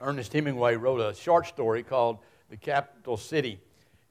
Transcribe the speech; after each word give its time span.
Ernest 0.00 0.32
Hemingway 0.32 0.76
wrote 0.76 1.00
a 1.00 1.14
short 1.14 1.46
story 1.46 1.82
called 1.82 2.18
The 2.48 2.56
Capital 2.56 3.16
City. 3.16 3.60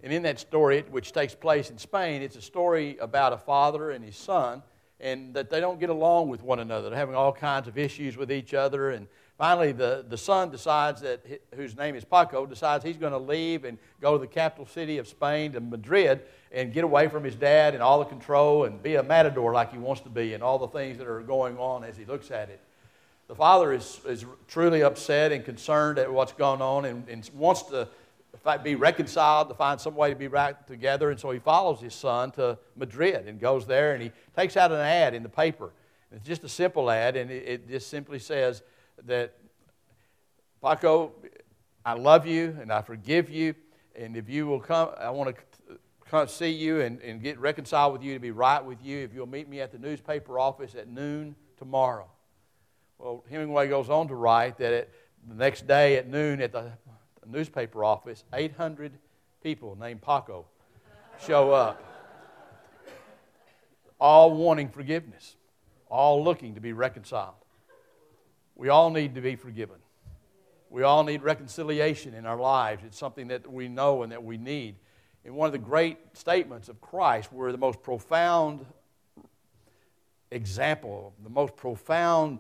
And 0.02 0.14
in 0.14 0.24
that 0.24 0.40
story, 0.40 0.86
which 0.90 1.12
takes 1.12 1.36
place 1.36 1.70
in 1.70 1.78
Spain, 1.78 2.22
it's 2.22 2.36
a 2.36 2.42
story 2.42 2.98
about 3.00 3.34
a 3.34 3.38
father 3.38 3.92
and 3.92 4.04
his 4.04 4.16
son, 4.16 4.64
and 5.00 5.33
that 5.33 5.50
they 5.50 5.60
don't 5.60 5.80
get 5.80 5.90
along 5.90 6.30
with 6.30 6.42
one 6.42 6.60
another. 6.60 6.90
They're 6.90 7.00
having 7.00 7.16
all 7.16 7.33
kinds 7.33 7.67
of 7.67 7.78
issues 7.78 8.16
with 8.16 8.32
each 8.32 8.54
other. 8.54 8.91
And 8.91 9.07
finally, 9.38 9.71
the, 9.71 10.05
the 10.07 10.18
son 10.18 10.52
decides 10.52 11.02
that, 11.02 11.25
whose 11.55 11.75
name 11.75 11.95
is 11.95 12.05
Paco, 12.05 12.45
decides 12.45 12.83
he's 12.83 12.97
going 12.97 13.13
to 13.13 13.19
leave 13.19 13.65
and 13.65 13.77
go 13.99 14.13
to 14.13 14.19
the 14.19 14.27
capital 14.27 14.65
city 14.65 14.97
of 14.97 15.07
Spain, 15.07 15.53
to 15.53 15.59
Madrid, 15.59 16.21
and 16.51 16.73
get 16.73 16.83
away 16.83 17.07
from 17.07 17.23
his 17.23 17.35
dad 17.35 17.73
and 17.73 17.83
all 17.83 17.99
the 17.99 18.05
control 18.05 18.65
and 18.65 18.81
be 18.81 18.95
a 18.95 19.03
matador 19.03 19.53
like 19.53 19.71
he 19.71 19.77
wants 19.77 20.01
to 20.01 20.09
be 20.09 20.33
and 20.33 20.43
all 20.43 20.59
the 20.59 20.67
things 20.67 20.97
that 20.97 21.07
are 21.07 21.21
going 21.21 21.57
on 21.57 21.83
as 21.83 21.97
he 21.97 22.05
looks 22.05 22.31
at 22.31 22.49
it. 22.49 22.61
The 23.30 23.36
father 23.36 23.71
is, 23.73 24.02
is 24.07 24.25
truly 24.48 24.82
upset 24.82 25.32
and 25.32 25.45
concerned 25.45 26.00
at 26.00 26.12
what's 26.12 26.34
going 26.34 26.64
on 26.64 26.86
and, 26.86 27.07
and 27.07 27.30
wants 27.36 27.62
to 27.63 27.88
be 28.63 28.73
reconciled, 28.73 29.49
to 29.49 29.53
find 29.53 29.80
some 29.80 29.94
way 29.95 30.09
to 30.09 30.16
be 30.16 30.27
back 30.27 30.66
together. 30.66 31.12
And 31.12 31.20
so 31.20 31.30
he 31.30 31.38
follows 31.38 31.80
his 31.80 31.94
son 31.94 32.31
to 32.31 32.58
Madrid 32.76 33.27
and 33.27 33.39
goes 33.39 33.67
there 33.67 33.94
and 33.94 34.02
he 34.02 34.12
takes 34.36 34.58
out 34.58 34.72
an 34.72 34.80
ad 34.80 35.13
in 35.13 35.22
the 35.22 35.30
paper. 35.30 35.72
It's 36.12 36.26
just 36.26 36.44
a 36.44 36.50
simple 36.50 36.89
ad, 36.89 37.16
and 37.16 37.30
it, 37.30 37.48
it 37.48 37.70
just 37.70 37.88
simply 37.88 38.17
says 38.17 38.63
that, 39.05 39.36
Paco, 40.59 41.11
I 41.86 41.94
love 41.94 42.25
you 42.25 42.58
and 42.59 42.73
I 42.73 42.81
forgive 42.81 43.30
you. 43.30 43.53
And 43.95 44.17
if 44.17 44.27
you 44.27 44.48
will 44.48 44.59
come, 44.59 44.89
I 44.98 45.11
want 45.11 45.36
to 45.36 45.77
come 46.09 46.27
see 46.27 46.50
you 46.50 46.81
and, 46.81 47.00
and 47.02 47.22
get 47.22 47.38
reconciled 47.38 47.94
with 47.94 48.02
you, 48.02 48.16
to 48.16 48.20
be 48.20 48.31
right 48.31 48.66
with 48.66 48.84
you. 48.84 48.98
If 48.98 49.14
you'll 49.14 49.27
meet 49.27 49.48
me 49.48 49.61
at 49.61 49.72
the 49.72 49.77
newspaper 49.77 50.39
office 50.39 50.73
at 50.73 50.88
noon 50.88 51.36
tomorrow. 51.59 52.08
Well, 52.99 53.23
Hemingway 53.30 53.70
goes 53.70 53.89
on 53.89 54.09
to 54.09 54.16
write 54.16 54.58
that 54.58 54.89
the 55.26 55.34
next 55.34 55.66
day 55.66 55.95
at 55.95 56.09
noon 56.09 56.41
at 56.41 56.52
the 56.52 56.73
newspaper 57.25 57.81
office, 57.81 58.25
800 58.34 58.91
people 59.41 59.78
named 59.80 60.02
Paco 60.02 60.45
show 61.25 61.53
up, 61.53 61.81
all 64.02 64.33
wanting 64.33 64.67
forgiveness, 64.67 65.38
all 65.89 66.22
looking 66.22 66.55
to 66.55 66.61
be 66.61 66.73
reconciled. 66.73 67.36
We 68.55 68.67
all 68.67 68.89
need 68.89 69.16
to 69.16 69.22
be 69.22 69.38
forgiven. 69.38 69.77
We 70.70 70.83
all 70.83 71.05
need 71.05 71.23
reconciliation 71.23 72.14
in 72.14 72.25
our 72.25 72.38
lives. 72.38 72.83
It's 72.86 72.97
something 72.97 73.30
that 73.30 73.50
we 73.50 73.70
know 73.70 74.03
and 74.03 74.11
that 74.11 74.25
we 74.25 74.36
need. 74.38 74.75
And 75.23 75.36
one 75.36 75.45
of 75.45 75.53
the 75.53 75.58
great 75.58 76.00
statements 76.17 76.67
of 76.67 76.81
Christ, 76.81 77.31
where 77.31 77.53
the 77.53 77.58
most 77.58 77.81
profound 77.81 78.66
example, 80.31 81.14
the 81.23 81.30
most 81.30 81.55
profound 81.55 82.39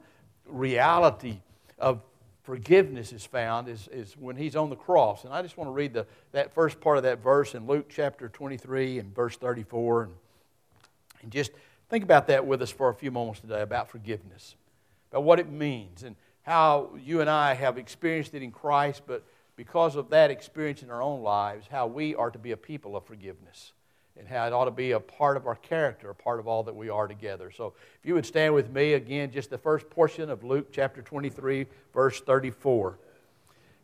reality 0.49 1.39
of 1.77 2.01
forgiveness 2.43 3.13
is 3.13 3.25
found 3.25 3.67
is, 3.67 3.87
is 3.91 4.17
when 4.17 4.35
he's 4.35 4.55
on 4.55 4.69
the 4.69 4.75
cross. 4.75 5.23
And 5.23 5.33
I 5.33 5.41
just 5.41 5.57
want 5.57 5.67
to 5.67 5.71
read 5.71 5.93
the, 5.93 6.07
that 6.31 6.53
first 6.53 6.81
part 6.81 6.97
of 6.97 7.03
that 7.03 7.21
verse 7.21 7.53
in 7.55 7.67
Luke 7.67 7.87
chapter 7.89 8.27
23 8.29 8.99
and 8.99 9.13
verse 9.13 9.37
34. 9.37 10.03
And, 10.03 10.13
and 11.21 11.31
just 11.31 11.51
think 11.89 12.03
about 12.03 12.27
that 12.27 12.45
with 12.45 12.61
us 12.61 12.71
for 12.71 12.89
a 12.89 12.93
few 12.93 13.11
moments 13.11 13.41
today 13.41 13.61
about 13.61 13.89
forgiveness, 13.89 14.55
about 15.11 15.23
what 15.23 15.39
it 15.39 15.49
means, 15.49 16.03
and 16.03 16.15
how 16.41 16.89
you 17.03 17.21
and 17.21 17.29
I 17.29 17.53
have 17.53 17.77
experienced 17.77 18.33
it 18.33 18.41
in 18.41 18.51
Christ, 18.51 19.03
but 19.05 19.23
because 19.55 19.95
of 19.95 20.09
that 20.09 20.31
experience 20.31 20.81
in 20.81 20.89
our 20.89 21.01
own 21.01 21.21
lives, 21.21 21.67
how 21.69 21.85
we 21.85 22.15
are 22.15 22.31
to 22.31 22.39
be 22.39 22.51
a 22.51 22.57
people 22.57 22.95
of 22.95 23.05
forgiveness 23.05 23.73
and 24.19 24.27
how 24.27 24.45
it 24.45 24.53
ought 24.53 24.65
to 24.65 24.71
be 24.71 24.91
a 24.91 24.99
part 24.99 25.37
of 25.37 25.47
our 25.47 25.55
character, 25.55 26.09
a 26.09 26.15
part 26.15 26.39
of 26.39 26.47
all 26.47 26.61
that 26.63 26.75
we 26.75 26.89
are 26.89 27.07
together. 27.07 27.49
So 27.51 27.73
if 27.99 28.05
you 28.05 28.13
would 28.13 28.25
stand 28.25 28.53
with 28.53 28.69
me 28.69 28.93
again, 28.93 29.31
just 29.31 29.49
the 29.49 29.57
first 29.57 29.89
portion 29.89 30.29
of 30.29 30.43
Luke 30.43 30.67
chapter 30.71 31.01
23, 31.01 31.65
verse 31.93 32.19
34. 32.21 32.99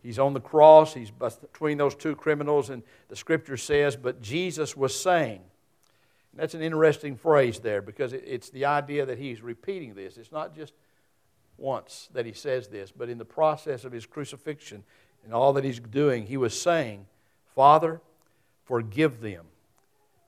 He's 0.04 0.20
on 0.20 0.34
the 0.34 0.42
cross, 0.42 0.94
he's 0.94 1.10
between 1.10 1.78
those 1.78 1.96
two 1.96 2.16
criminals, 2.16 2.70
and 2.70 2.84
the 3.08 3.16
scripture 3.16 3.58
says, 3.58 3.96
But 3.96 4.22
Jesus 4.22 4.78
was 4.78 5.00
saying, 5.00 5.42
that's 6.36 6.54
an 6.54 6.62
interesting 6.62 7.16
phrase 7.16 7.60
there 7.60 7.82
because 7.82 8.12
it's 8.12 8.50
the 8.50 8.66
idea 8.66 9.06
that 9.06 9.18
he's 9.18 9.42
repeating 9.42 9.96
this. 9.96 10.18
It's 10.18 10.34
not 10.34 10.54
just 10.54 10.74
once 11.58 12.10
that 12.14 12.26
he 12.26 12.34
says 12.34 12.68
this, 12.68 12.92
but 12.92 13.08
in 13.08 13.18
the 13.18 13.26
process 13.26 13.86
of 13.86 13.94
his 13.94 14.06
crucifixion 14.06 14.84
and 15.24 15.34
all 15.34 15.54
that 15.54 15.64
he's 15.64 15.80
doing, 15.80 16.26
he 16.28 16.36
was 16.36 16.60
saying, 16.60 17.06
Father, 17.56 18.02
forgive 18.66 19.22
them 19.22 19.46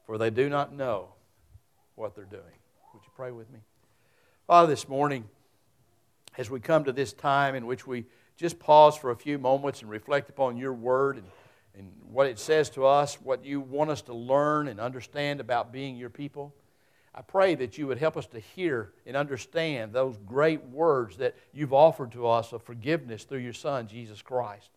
for 0.08 0.18
they 0.18 0.30
do 0.32 0.50
not 0.50 0.74
know 0.74 1.10
what 1.96 2.16
they're 2.16 2.24
doing. 2.24 2.42
Would 2.94 3.04
you 3.04 3.12
pray 3.16 3.32
with 3.32 3.52
me? 3.52 3.60
Father, 4.48 4.68
this 4.68 4.88
morning, 4.88 5.26
as 6.38 6.50
we 6.50 6.62
come 6.62 6.86
to 6.86 6.94
this 6.94 7.12
time 7.12 7.54
in 7.54 7.68
which 7.68 7.86
we 7.86 8.06
just 8.38 8.58
pause 8.58 8.96
for 8.96 9.12
a 9.12 9.16
few 9.16 9.38
moments 9.38 9.82
and 9.82 9.92
reflect 9.92 10.30
upon 10.30 10.56
your 10.56 10.74
word 10.74 11.18
and, 11.18 11.28
and 11.78 11.92
what 12.10 12.28
it 12.28 12.40
says 12.40 12.70
to 12.72 12.86
us, 12.86 13.16
what 13.22 13.44
you 13.44 13.60
want 13.60 13.90
us 13.90 14.02
to 14.04 14.14
learn 14.14 14.70
and 14.70 14.80
understand 14.80 15.42
about 15.42 15.74
being 15.74 15.98
your 15.98 16.10
people, 16.10 16.56
I 17.14 17.22
pray 17.22 17.56
that 17.56 17.78
you 17.78 17.88
would 17.88 17.98
help 17.98 18.16
us 18.16 18.28
to 18.28 18.40
hear 18.40 18.94
and 19.06 19.18
understand 19.18 19.92
those 19.92 20.18
great 20.26 20.64
words 20.66 21.18
that 21.18 21.36
you've 21.52 21.74
offered 21.74 22.14
to 22.14 22.28
us 22.28 22.54
of 22.54 22.64
forgiveness 22.64 23.24
through 23.24 23.40
your 23.40 23.54
Son, 23.54 23.88
Jesus 23.88 24.22
Christ. 24.22 24.70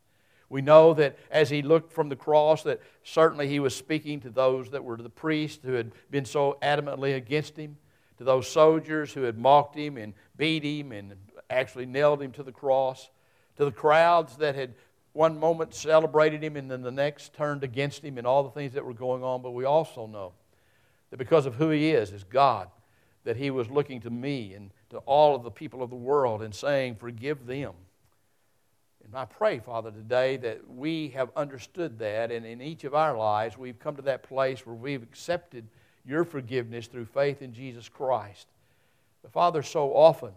We 0.50 0.62
know 0.62 0.92
that 0.94 1.16
as 1.30 1.48
he 1.48 1.62
looked 1.62 1.92
from 1.92 2.08
the 2.08 2.16
cross, 2.16 2.64
that 2.64 2.80
certainly 3.04 3.48
he 3.48 3.60
was 3.60 3.74
speaking 3.74 4.20
to 4.20 4.30
those 4.30 4.70
that 4.70 4.84
were 4.84 4.96
the 4.96 5.08
priests 5.08 5.60
who 5.64 5.74
had 5.74 5.92
been 6.10 6.24
so 6.24 6.58
adamantly 6.60 7.14
against 7.14 7.56
him, 7.56 7.78
to 8.18 8.24
those 8.24 8.48
soldiers 8.48 9.12
who 9.12 9.22
had 9.22 9.38
mocked 9.38 9.76
him 9.76 9.96
and 9.96 10.12
beat 10.36 10.64
him 10.64 10.90
and 10.90 11.14
actually 11.48 11.86
nailed 11.86 12.20
him 12.20 12.32
to 12.32 12.42
the 12.42 12.52
cross, 12.52 13.10
to 13.56 13.64
the 13.64 13.70
crowds 13.70 14.36
that 14.38 14.56
had 14.56 14.74
one 15.12 15.38
moment 15.38 15.72
celebrated 15.72 16.42
him 16.42 16.56
and 16.56 16.68
then 16.68 16.82
the 16.82 16.90
next 16.90 17.32
turned 17.32 17.62
against 17.62 18.04
him 18.04 18.18
and 18.18 18.26
all 18.26 18.42
the 18.42 18.50
things 18.50 18.72
that 18.72 18.84
were 18.84 18.92
going 18.92 19.22
on. 19.22 19.42
But 19.42 19.52
we 19.52 19.64
also 19.64 20.08
know 20.08 20.32
that 21.10 21.16
because 21.16 21.46
of 21.46 21.54
who 21.54 21.70
he 21.70 21.90
is, 21.90 22.12
as 22.12 22.24
God, 22.24 22.68
that 23.22 23.36
he 23.36 23.50
was 23.50 23.70
looking 23.70 24.00
to 24.00 24.10
me 24.10 24.54
and 24.54 24.72
to 24.90 24.98
all 24.98 25.36
of 25.36 25.44
the 25.44 25.50
people 25.50 25.80
of 25.80 25.90
the 25.90 25.96
world 25.96 26.42
and 26.42 26.52
saying, 26.52 26.96
Forgive 26.96 27.46
them 27.46 27.74
and 29.10 29.18
I 29.18 29.24
pray, 29.24 29.58
Father, 29.58 29.90
today 29.90 30.36
that 30.36 30.60
we 30.70 31.08
have 31.08 31.30
understood 31.34 31.98
that, 31.98 32.30
and 32.30 32.46
in 32.46 32.62
each 32.62 32.84
of 32.84 32.94
our 32.94 33.16
lives, 33.16 33.58
we've 33.58 33.78
come 33.80 33.96
to 33.96 34.02
that 34.02 34.22
place 34.22 34.64
where 34.64 34.76
we've 34.76 35.02
accepted 35.02 35.66
your 36.06 36.22
forgiveness 36.22 36.86
through 36.86 37.06
faith 37.06 37.42
in 37.42 37.52
Jesus 37.52 37.88
Christ. 37.88 38.46
But, 39.22 39.32
Father, 39.32 39.64
so 39.64 39.92
often, 39.96 40.30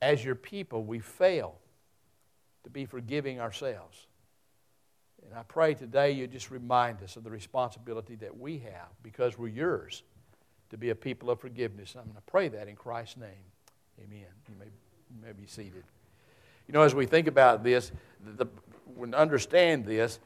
as 0.00 0.24
your 0.24 0.36
people, 0.36 0.84
we 0.84 1.00
fail 1.00 1.54
to 2.64 2.70
be 2.70 2.86
forgiving 2.86 3.40
ourselves. 3.40 4.06
And 5.26 5.38
I 5.38 5.42
pray 5.42 5.74
today 5.74 6.12
you 6.12 6.26
just 6.26 6.50
remind 6.50 7.02
us 7.02 7.16
of 7.16 7.24
the 7.24 7.30
responsibility 7.30 8.14
that 8.16 8.38
we 8.38 8.56
have 8.60 8.88
because 9.02 9.36
we're 9.36 9.48
yours 9.48 10.02
to 10.70 10.78
be 10.78 10.88
a 10.88 10.94
people 10.94 11.28
of 11.28 11.40
forgiveness. 11.40 11.94
I'm 11.94 12.04
going 12.04 12.14
to 12.14 12.22
pray 12.22 12.48
that 12.48 12.68
in 12.68 12.74
Christ's 12.74 13.18
name. 13.18 13.44
Amen. 14.02 14.24
You 14.48 14.54
may, 14.58 14.64
you 14.64 15.22
may 15.22 15.32
be 15.32 15.46
seated. 15.46 15.84
You 16.70 16.74
know, 16.74 16.82
as 16.82 16.94
we 16.94 17.04
think 17.04 17.26
about 17.26 17.64
this, 17.64 17.90
the, 18.36 18.46
when 18.94 19.12
understand 19.12 19.84
this, 19.84 20.20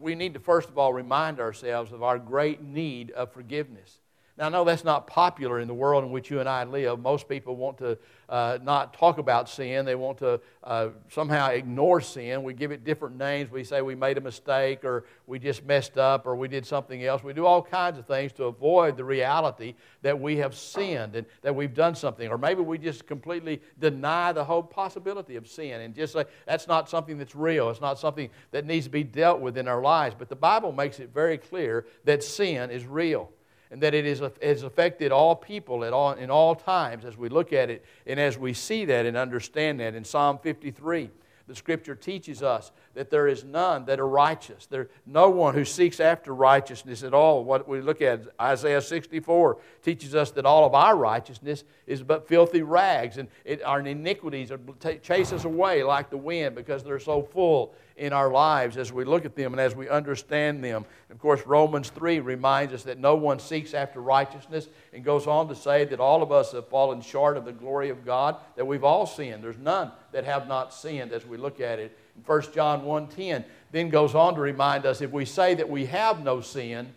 we 0.00 0.14
need 0.14 0.32
to 0.32 0.40
first 0.40 0.70
of 0.70 0.78
all 0.78 0.94
remind 0.94 1.40
ourselves 1.40 1.92
of 1.92 2.02
our 2.02 2.18
great 2.18 2.62
need 2.62 3.10
of 3.10 3.30
forgiveness. 3.34 3.98
Now, 4.38 4.46
I 4.46 4.48
know 4.48 4.64
that's 4.64 4.82
not 4.82 5.06
popular 5.06 5.60
in 5.60 5.68
the 5.68 5.74
world 5.74 6.04
in 6.04 6.10
which 6.10 6.30
you 6.30 6.40
and 6.40 6.48
I 6.48 6.64
live. 6.64 6.98
Most 6.98 7.28
people 7.28 7.54
want 7.54 7.76
to 7.78 7.98
uh, 8.30 8.58
not 8.62 8.94
talk 8.94 9.18
about 9.18 9.46
sin. 9.46 9.84
They 9.84 9.94
want 9.94 10.16
to 10.18 10.40
uh, 10.64 10.88
somehow 11.10 11.50
ignore 11.50 12.00
sin. 12.00 12.42
We 12.42 12.54
give 12.54 12.72
it 12.72 12.82
different 12.82 13.18
names. 13.18 13.50
We 13.50 13.62
say 13.62 13.82
we 13.82 13.94
made 13.94 14.16
a 14.16 14.22
mistake, 14.22 14.86
or 14.86 15.04
we 15.26 15.38
just 15.38 15.66
messed 15.66 15.98
up, 15.98 16.26
or 16.26 16.34
we 16.34 16.48
did 16.48 16.64
something 16.64 17.04
else. 17.04 17.22
We 17.22 17.34
do 17.34 17.44
all 17.44 17.60
kinds 17.60 17.98
of 17.98 18.06
things 18.06 18.32
to 18.34 18.44
avoid 18.44 18.96
the 18.96 19.04
reality 19.04 19.74
that 20.00 20.18
we 20.18 20.38
have 20.38 20.54
sinned 20.54 21.14
and 21.14 21.26
that 21.42 21.54
we've 21.54 21.74
done 21.74 21.94
something. 21.94 22.26
Or 22.30 22.38
maybe 22.38 22.62
we 22.62 22.78
just 22.78 23.06
completely 23.06 23.60
deny 23.78 24.32
the 24.32 24.44
whole 24.44 24.62
possibility 24.62 25.36
of 25.36 25.46
sin 25.46 25.82
and 25.82 25.94
just 25.94 26.14
say 26.14 26.24
that's 26.46 26.66
not 26.66 26.88
something 26.88 27.18
that's 27.18 27.36
real. 27.36 27.68
It's 27.68 27.82
not 27.82 27.98
something 27.98 28.30
that 28.52 28.64
needs 28.64 28.86
to 28.86 28.90
be 28.90 29.04
dealt 29.04 29.40
with 29.40 29.58
in 29.58 29.68
our 29.68 29.82
lives. 29.82 30.16
But 30.18 30.30
the 30.30 30.36
Bible 30.36 30.72
makes 30.72 31.00
it 31.00 31.10
very 31.12 31.36
clear 31.36 31.84
that 32.04 32.24
sin 32.24 32.70
is 32.70 32.86
real 32.86 33.28
and 33.72 33.80
that 33.80 33.94
it 33.94 34.04
is, 34.04 34.22
has 34.42 34.62
affected 34.62 35.10
all 35.12 35.34
people 35.34 35.82
at 35.82 35.94
all, 35.94 36.12
in 36.12 36.30
all 36.30 36.54
times 36.54 37.06
as 37.06 37.16
we 37.16 37.30
look 37.30 37.54
at 37.54 37.70
it 37.70 37.82
and 38.06 38.20
as 38.20 38.36
we 38.36 38.52
see 38.52 38.84
that 38.84 39.06
and 39.06 39.16
understand 39.16 39.80
that. 39.80 39.94
In 39.94 40.04
Psalm 40.04 40.38
53, 40.38 41.10
the 41.48 41.56
scripture 41.56 41.94
teaches 41.94 42.42
us 42.42 42.70
that 42.94 43.10
there 43.10 43.26
is 43.26 43.42
none 43.44 43.86
that 43.86 43.98
are 43.98 44.08
righteous. 44.08 44.66
There 44.66 44.88
no 45.06 45.30
one 45.30 45.54
who 45.54 45.64
seeks 45.64 45.98
after 45.98 46.34
righteousness 46.34 47.02
at 47.02 47.14
all. 47.14 47.44
What 47.44 47.66
we 47.66 47.80
look 47.80 48.02
at, 48.02 48.22
Isaiah 48.40 48.82
64 48.82 49.58
teaches 49.82 50.14
us 50.14 50.30
that 50.32 50.44
all 50.44 50.66
of 50.66 50.74
our 50.74 50.96
righteousness 50.96 51.64
is 51.86 52.02
but 52.02 52.28
filthy 52.28 52.62
rags, 52.62 53.16
and 53.16 53.28
it, 53.44 53.62
our 53.62 53.80
iniquities 53.80 54.52
are, 54.52 54.60
chase 55.02 55.32
us 55.32 55.44
away 55.44 55.82
like 55.82 56.10
the 56.10 56.16
wind 56.16 56.54
because 56.54 56.84
they're 56.84 56.98
so 56.98 57.22
full 57.22 57.74
in 57.96 58.12
our 58.12 58.30
lives 58.30 58.76
as 58.76 58.92
we 58.92 59.04
look 59.04 59.24
at 59.24 59.36
them 59.36 59.52
and 59.52 59.60
as 59.60 59.74
we 59.74 59.88
understand 59.88 60.62
them. 60.62 60.84
Of 61.10 61.18
course, 61.18 61.46
Romans 61.46 61.90
3 61.90 62.20
reminds 62.20 62.72
us 62.72 62.82
that 62.84 62.98
no 62.98 63.14
one 63.14 63.38
seeks 63.38 63.74
after 63.74 64.00
righteousness, 64.00 64.68
and 64.92 65.04
goes 65.04 65.26
on 65.26 65.48
to 65.48 65.54
say 65.54 65.84
that 65.86 66.00
all 66.00 66.22
of 66.22 66.32
us 66.32 66.52
have 66.52 66.68
fallen 66.68 67.00
short 67.00 67.36
of 67.36 67.44
the 67.44 67.52
glory 67.52 67.90
of 67.90 68.04
God, 68.04 68.36
that 68.56 68.66
we've 68.66 68.84
all 68.84 69.06
sinned. 69.06 69.42
There's 69.42 69.58
none 69.58 69.92
that 70.12 70.24
have 70.24 70.48
not 70.48 70.74
sinned 70.74 71.12
as 71.12 71.26
we 71.26 71.36
look 71.36 71.60
at 71.60 71.78
it. 71.78 71.96
1 72.26 72.42
John 72.52 72.82
1.10 72.82 73.44
then 73.72 73.88
goes 73.88 74.14
on 74.14 74.34
to 74.34 74.40
remind 74.40 74.86
us 74.86 75.00
if 75.00 75.10
we 75.10 75.24
say 75.24 75.54
that 75.54 75.68
we 75.68 75.86
have 75.86 76.22
no 76.22 76.40
sin, 76.40 76.94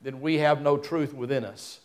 then 0.00 0.20
we 0.20 0.38
have 0.38 0.60
no 0.62 0.76
truth 0.76 1.14
within 1.14 1.44
us. 1.44 1.80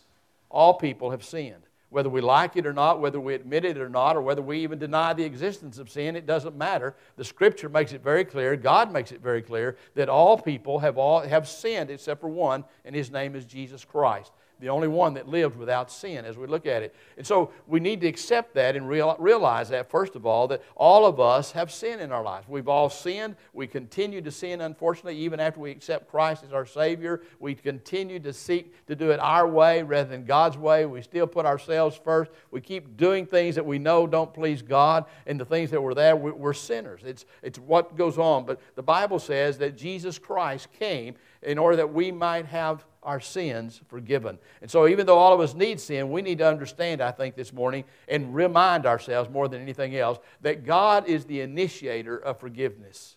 All 0.50 0.74
people 0.74 1.10
have 1.10 1.24
sinned. 1.24 1.62
Whether 1.90 2.08
we 2.08 2.20
like 2.20 2.56
it 2.56 2.66
or 2.66 2.72
not, 2.72 3.00
whether 3.00 3.20
we 3.20 3.34
admit 3.34 3.64
it 3.64 3.78
or 3.78 3.88
not, 3.88 4.16
or 4.16 4.20
whether 4.20 4.42
we 4.42 4.58
even 4.58 4.80
deny 4.80 5.12
the 5.12 5.22
existence 5.22 5.78
of 5.78 5.88
sin, 5.88 6.16
it 6.16 6.26
doesn't 6.26 6.56
matter. 6.56 6.96
The 7.16 7.24
Scripture 7.24 7.68
makes 7.68 7.92
it 7.92 8.02
very 8.02 8.24
clear, 8.24 8.56
God 8.56 8.92
makes 8.92 9.12
it 9.12 9.20
very 9.20 9.42
clear, 9.42 9.76
that 9.94 10.08
all 10.08 10.36
people 10.36 10.80
have, 10.80 10.98
all, 10.98 11.20
have 11.20 11.46
sinned 11.46 11.90
except 11.90 12.20
for 12.20 12.28
one, 12.28 12.64
and 12.84 12.96
his 12.96 13.12
name 13.12 13.36
is 13.36 13.44
Jesus 13.44 13.84
Christ 13.84 14.32
the 14.60 14.68
only 14.68 14.88
one 14.88 15.14
that 15.14 15.28
lived 15.28 15.56
without 15.56 15.90
sin 15.90 16.24
as 16.24 16.36
we 16.36 16.46
look 16.46 16.66
at 16.66 16.82
it. 16.82 16.94
And 17.16 17.26
so 17.26 17.50
we 17.66 17.80
need 17.80 18.00
to 18.02 18.06
accept 18.06 18.54
that 18.54 18.76
and 18.76 18.88
real, 18.88 19.16
realize 19.18 19.68
that, 19.70 19.90
first 19.90 20.14
of 20.14 20.24
all, 20.24 20.48
that 20.48 20.62
all 20.76 21.06
of 21.06 21.20
us 21.20 21.52
have 21.52 21.70
sin 21.72 22.00
in 22.00 22.12
our 22.12 22.22
lives. 22.22 22.48
We've 22.48 22.68
all 22.68 22.88
sinned. 22.88 23.36
We 23.52 23.66
continue 23.66 24.20
to 24.22 24.30
sin, 24.30 24.60
unfortunately, 24.60 25.16
even 25.18 25.40
after 25.40 25.60
we 25.60 25.70
accept 25.70 26.08
Christ 26.08 26.44
as 26.44 26.52
our 26.52 26.66
Savior. 26.66 27.22
We 27.40 27.54
continue 27.54 28.20
to 28.20 28.32
seek 28.32 28.86
to 28.86 28.94
do 28.94 29.10
it 29.10 29.20
our 29.20 29.48
way 29.48 29.82
rather 29.82 30.08
than 30.08 30.24
God's 30.24 30.56
way. 30.56 30.86
We 30.86 31.02
still 31.02 31.26
put 31.26 31.46
ourselves 31.46 32.00
first. 32.02 32.30
We 32.50 32.60
keep 32.60 32.96
doing 32.96 33.26
things 33.26 33.54
that 33.56 33.66
we 33.66 33.78
know 33.78 34.06
don't 34.06 34.32
please 34.32 34.62
God, 34.62 35.04
and 35.26 35.38
the 35.38 35.44
things 35.44 35.70
that 35.70 35.80
were 35.80 35.94
there, 35.94 36.16
we're 36.16 36.52
sinners. 36.52 37.02
It's, 37.04 37.26
it's 37.42 37.58
what 37.58 37.96
goes 37.96 38.18
on. 38.18 38.44
But 38.46 38.60
the 38.74 38.82
Bible 38.82 39.18
says 39.18 39.58
that 39.58 39.76
Jesus 39.76 40.18
Christ 40.18 40.68
came 40.78 41.14
in 41.44 41.58
order 41.58 41.76
that 41.76 41.92
we 41.92 42.10
might 42.10 42.46
have 42.46 42.84
our 43.02 43.20
sins 43.20 43.80
forgiven. 43.88 44.38
And 44.62 44.70
so, 44.70 44.88
even 44.88 45.06
though 45.06 45.18
all 45.18 45.34
of 45.34 45.40
us 45.40 45.54
need 45.54 45.78
sin, 45.78 46.10
we 46.10 46.22
need 46.22 46.38
to 46.38 46.48
understand, 46.48 47.00
I 47.00 47.10
think, 47.10 47.36
this 47.36 47.52
morning 47.52 47.84
and 48.08 48.34
remind 48.34 48.86
ourselves 48.86 49.30
more 49.30 49.46
than 49.46 49.60
anything 49.60 49.96
else 49.96 50.18
that 50.40 50.64
God 50.64 51.06
is 51.06 51.24
the 51.26 51.40
initiator 51.40 52.16
of 52.16 52.40
forgiveness. 52.40 53.16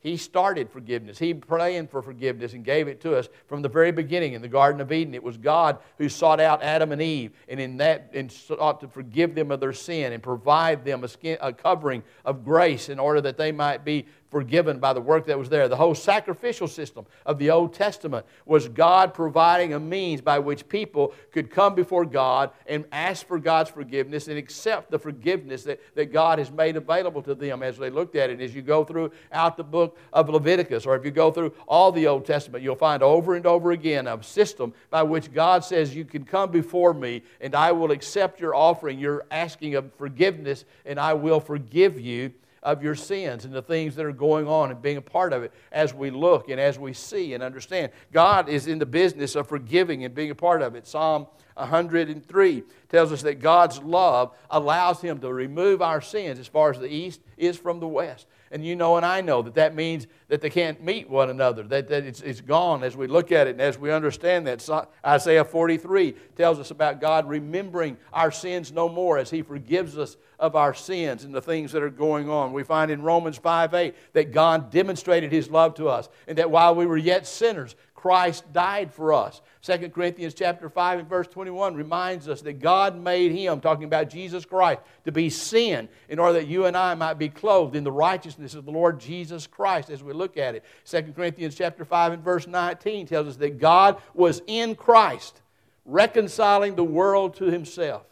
He 0.00 0.16
started 0.16 0.70
forgiveness. 0.70 1.18
He 1.18 1.34
prayed 1.34 1.90
for 1.90 2.00
forgiveness 2.00 2.54
and 2.54 2.64
gave 2.64 2.88
it 2.88 3.02
to 3.02 3.16
us 3.16 3.28
from 3.46 3.60
the 3.60 3.68
very 3.68 3.92
beginning 3.92 4.32
in 4.32 4.40
the 4.40 4.48
Garden 4.48 4.80
of 4.80 4.90
Eden. 4.90 5.14
It 5.14 5.22
was 5.22 5.36
God 5.36 5.76
who 5.98 6.08
sought 6.08 6.40
out 6.40 6.62
Adam 6.62 6.90
and 6.90 7.02
Eve 7.02 7.32
and 7.48 7.60
in 7.60 7.76
that 7.76 8.10
and 8.14 8.32
sought 8.32 8.80
to 8.80 8.88
forgive 8.88 9.34
them 9.34 9.50
of 9.50 9.60
their 9.60 9.74
sin 9.74 10.14
and 10.14 10.22
provide 10.22 10.86
them 10.86 11.04
a, 11.04 11.08
skin, 11.08 11.36
a 11.42 11.52
covering 11.52 12.02
of 12.24 12.46
grace 12.46 12.88
in 12.88 12.98
order 12.98 13.20
that 13.20 13.36
they 13.36 13.52
might 13.52 13.84
be 13.84 14.06
forgiven 14.30 14.78
by 14.78 14.92
the 14.92 15.00
work 15.00 15.26
that 15.26 15.38
was 15.38 15.48
there. 15.48 15.68
The 15.68 15.76
whole 15.76 15.94
sacrificial 15.94 16.68
system 16.68 17.04
of 17.26 17.38
the 17.38 17.50
Old 17.50 17.74
Testament 17.74 18.24
was 18.46 18.68
God 18.68 19.12
providing 19.12 19.74
a 19.74 19.80
means 19.80 20.20
by 20.20 20.38
which 20.38 20.68
people 20.68 21.12
could 21.32 21.50
come 21.50 21.74
before 21.74 22.04
God 22.04 22.50
and 22.66 22.84
ask 22.92 23.26
for 23.26 23.38
God's 23.38 23.70
forgiveness 23.70 24.28
and 24.28 24.38
accept 24.38 24.90
the 24.90 24.98
forgiveness 24.98 25.64
that, 25.64 25.80
that 25.96 26.12
God 26.12 26.38
has 26.38 26.50
made 26.50 26.76
available 26.76 27.22
to 27.22 27.34
them 27.34 27.62
as 27.62 27.76
they 27.76 27.90
looked 27.90 28.14
at 28.14 28.30
it. 28.30 28.40
As 28.40 28.54
you 28.54 28.62
go 28.62 28.84
through 28.84 29.10
out 29.32 29.56
the 29.56 29.64
book 29.64 29.98
of 30.12 30.28
Leviticus, 30.28 30.86
or 30.86 30.94
if 30.94 31.04
you 31.04 31.10
go 31.10 31.32
through 31.32 31.52
all 31.66 31.90
the 31.90 32.06
Old 32.06 32.24
Testament, 32.24 32.62
you'll 32.62 32.76
find 32.76 33.02
over 33.02 33.34
and 33.34 33.46
over 33.46 33.72
again 33.72 34.06
a 34.06 34.22
system 34.22 34.72
by 34.90 35.02
which 35.02 35.32
God 35.32 35.64
says, 35.64 35.94
You 35.94 36.04
can 36.04 36.24
come 36.24 36.50
before 36.50 36.94
me 36.94 37.22
and 37.40 37.54
I 37.54 37.72
will 37.72 37.90
accept 37.90 38.40
your 38.40 38.54
offering. 38.54 38.98
You're 38.98 39.26
asking 39.30 39.74
of 39.74 39.92
forgiveness 39.94 40.64
and 40.86 41.00
I 41.00 41.14
will 41.14 41.40
forgive 41.40 42.00
you 42.00 42.32
of 42.62 42.82
your 42.82 42.94
sins 42.94 43.44
and 43.44 43.54
the 43.54 43.62
things 43.62 43.94
that 43.96 44.04
are 44.04 44.12
going 44.12 44.46
on 44.46 44.70
and 44.70 44.82
being 44.82 44.96
a 44.96 45.02
part 45.02 45.32
of 45.32 45.42
it 45.42 45.52
as 45.72 45.94
we 45.94 46.10
look 46.10 46.48
and 46.48 46.60
as 46.60 46.78
we 46.78 46.92
see 46.92 47.34
and 47.34 47.42
understand. 47.42 47.90
God 48.12 48.48
is 48.48 48.66
in 48.66 48.78
the 48.78 48.86
business 48.86 49.34
of 49.34 49.48
forgiving 49.48 50.04
and 50.04 50.14
being 50.14 50.30
a 50.30 50.34
part 50.34 50.62
of 50.62 50.74
it. 50.74 50.86
Psalm 50.86 51.26
103 51.54 52.62
tells 52.88 53.12
us 53.12 53.22
that 53.22 53.40
God's 53.40 53.78
love 53.80 54.36
allows 54.50 55.00
Him 55.00 55.18
to 55.20 55.32
remove 55.32 55.82
our 55.82 56.00
sins 56.00 56.38
as 56.38 56.46
far 56.46 56.70
as 56.70 56.78
the 56.78 56.88
east 56.88 57.20
is 57.36 57.56
from 57.56 57.80
the 57.80 57.88
west. 57.88 58.26
And 58.52 58.66
you 58.66 58.74
know, 58.74 58.96
and 58.96 59.06
I 59.06 59.20
know 59.20 59.42
that 59.42 59.54
that 59.54 59.76
means 59.76 60.08
that 60.26 60.40
they 60.40 60.50
can't 60.50 60.82
meet 60.82 61.08
one 61.08 61.30
another, 61.30 61.62
that, 61.64 61.86
that 61.88 62.04
it's, 62.04 62.20
it's 62.20 62.40
gone 62.40 62.82
as 62.82 62.96
we 62.96 63.06
look 63.06 63.30
at 63.30 63.46
it 63.46 63.50
and 63.50 63.60
as 63.60 63.78
we 63.78 63.92
understand 63.92 64.48
that. 64.48 64.60
So 64.60 64.88
Isaiah 65.06 65.44
43 65.44 66.14
tells 66.34 66.58
us 66.58 66.72
about 66.72 67.00
God 67.00 67.28
remembering 67.28 67.96
our 68.12 68.32
sins 68.32 68.72
no 68.72 68.88
more 68.88 69.18
as 69.18 69.30
He 69.30 69.42
forgives 69.42 69.96
us 69.96 70.16
of 70.40 70.56
our 70.56 70.74
sins 70.74 71.22
and 71.22 71.32
the 71.32 71.40
things 71.40 71.70
that 71.72 71.82
are 71.82 71.90
going 71.90 72.28
on. 72.28 72.52
We 72.52 72.64
find 72.64 72.90
in 72.90 73.02
Romans 73.02 73.36
5 73.36 73.72
8 73.72 73.94
that 74.14 74.32
God 74.32 74.72
demonstrated 74.72 75.30
His 75.30 75.48
love 75.48 75.74
to 75.74 75.88
us 75.88 76.08
and 76.26 76.36
that 76.38 76.50
while 76.50 76.74
we 76.74 76.86
were 76.86 76.96
yet 76.96 77.28
sinners, 77.28 77.76
Christ 78.00 78.50
died 78.54 78.94
for 78.94 79.12
us. 79.12 79.42
2 79.60 79.90
Corinthians 79.90 80.32
chapter 80.32 80.70
5 80.70 81.00
and 81.00 81.08
verse 81.08 81.28
21 81.28 81.74
reminds 81.74 82.28
us 82.28 82.40
that 82.40 82.54
God 82.54 82.98
made 82.98 83.30
him, 83.30 83.60
talking 83.60 83.84
about 83.84 84.08
Jesus 84.08 84.46
Christ, 84.46 84.80
to 85.04 85.12
be 85.12 85.28
sin 85.28 85.86
in 86.08 86.18
order 86.18 86.38
that 86.38 86.46
you 86.46 86.64
and 86.64 86.78
I 86.78 86.94
might 86.94 87.18
be 87.18 87.28
clothed 87.28 87.76
in 87.76 87.84
the 87.84 87.92
righteousness 87.92 88.54
of 88.54 88.64
the 88.64 88.70
Lord 88.70 88.98
Jesus 88.98 89.46
Christ 89.46 89.90
as 89.90 90.02
we 90.02 90.14
look 90.14 90.38
at 90.38 90.54
it. 90.54 90.64
2 90.86 91.12
Corinthians 91.14 91.54
chapter 91.54 91.84
5 91.84 92.14
and 92.14 92.24
verse 92.24 92.46
19 92.46 93.06
tells 93.06 93.28
us 93.28 93.36
that 93.36 93.58
God 93.58 94.00
was 94.14 94.40
in 94.46 94.76
Christ, 94.76 95.42
reconciling 95.84 96.76
the 96.76 96.84
world 96.84 97.34
to 97.34 97.44
himself. 97.44 98.06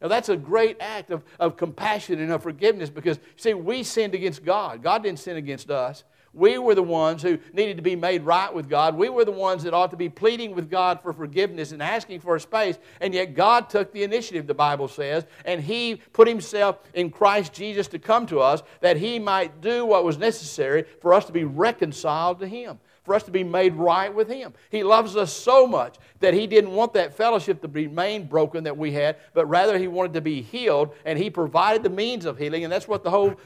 Now, 0.00 0.08
that's 0.08 0.30
a 0.30 0.36
great 0.36 0.78
act 0.80 1.10
of, 1.10 1.24
of 1.38 1.58
compassion 1.58 2.20
and 2.20 2.32
of 2.32 2.42
forgiveness 2.42 2.88
because, 2.88 3.18
see, 3.36 3.52
we 3.52 3.82
sinned 3.82 4.14
against 4.14 4.44
God. 4.44 4.82
God 4.82 5.02
didn't 5.02 5.18
sin 5.18 5.36
against 5.36 5.70
us. 5.70 6.04
We 6.36 6.58
were 6.58 6.74
the 6.74 6.82
ones 6.82 7.22
who 7.22 7.38
needed 7.54 7.78
to 7.78 7.82
be 7.82 7.96
made 7.96 8.22
right 8.22 8.52
with 8.52 8.68
God. 8.68 8.94
We 8.94 9.08
were 9.08 9.24
the 9.24 9.32
ones 9.32 9.62
that 9.62 9.72
ought 9.72 9.90
to 9.90 9.96
be 9.96 10.10
pleading 10.10 10.54
with 10.54 10.70
God 10.70 11.00
for 11.00 11.14
forgiveness 11.14 11.72
and 11.72 11.82
asking 11.82 12.20
for 12.20 12.36
a 12.36 12.40
space. 12.40 12.78
And 13.00 13.14
yet 13.14 13.34
God 13.34 13.70
took 13.70 13.90
the 13.90 14.02
initiative, 14.02 14.46
the 14.46 14.52
Bible 14.54 14.86
says, 14.86 15.24
and 15.46 15.62
He 15.62 15.96
put 16.12 16.28
Himself 16.28 16.78
in 16.92 17.10
Christ 17.10 17.54
Jesus 17.54 17.88
to 17.88 17.98
come 17.98 18.26
to 18.26 18.40
us 18.40 18.62
that 18.82 18.98
He 18.98 19.18
might 19.18 19.62
do 19.62 19.86
what 19.86 20.04
was 20.04 20.18
necessary 20.18 20.84
for 21.00 21.14
us 21.14 21.24
to 21.24 21.32
be 21.32 21.44
reconciled 21.44 22.38
to 22.40 22.46
Him 22.46 22.78
for 23.06 23.14
us 23.14 23.22
to 23.22 23.30
be 23.30 23.44
made 23.44 23.72
right 23.74 24.12
with 24.12 24.28
Him. 24.28 24.52
He 24.68 24.82
loves 24.82 25.16
us 25.16 25.32
so 25.32 25.64
much 25.64 25.96
that 26.18 26.34
He 26.34 26.48
didn't 26.48 26.72
want 26.72 26.92
that 26.94 27.16
fellowship 27.16 27.62
to 27.62 27.68
remain 27.68 28.26
broken 28.26 28.64
that 28.64 28.76
we 28.76 28.90
had, 28.90 29.16
but 29.32 29.46
rather 29.46 29.78
He 29.78 29.86
wanted 29.86 30.14
to 30.14 30.20
be 30.20 30.42
healed, 30.42 30.92
and 31.04 31.16
He 31.16 31.30
provided 31.30 31.84
the 31.84 31.88
means 31.88 32.24
of 32.24 32.36
healing, 32.36 32.64
and 32.64 32.72
that's 32.72 32.88
what 32.88 33.04
the 33.04 33.10
whole 33.10 33.36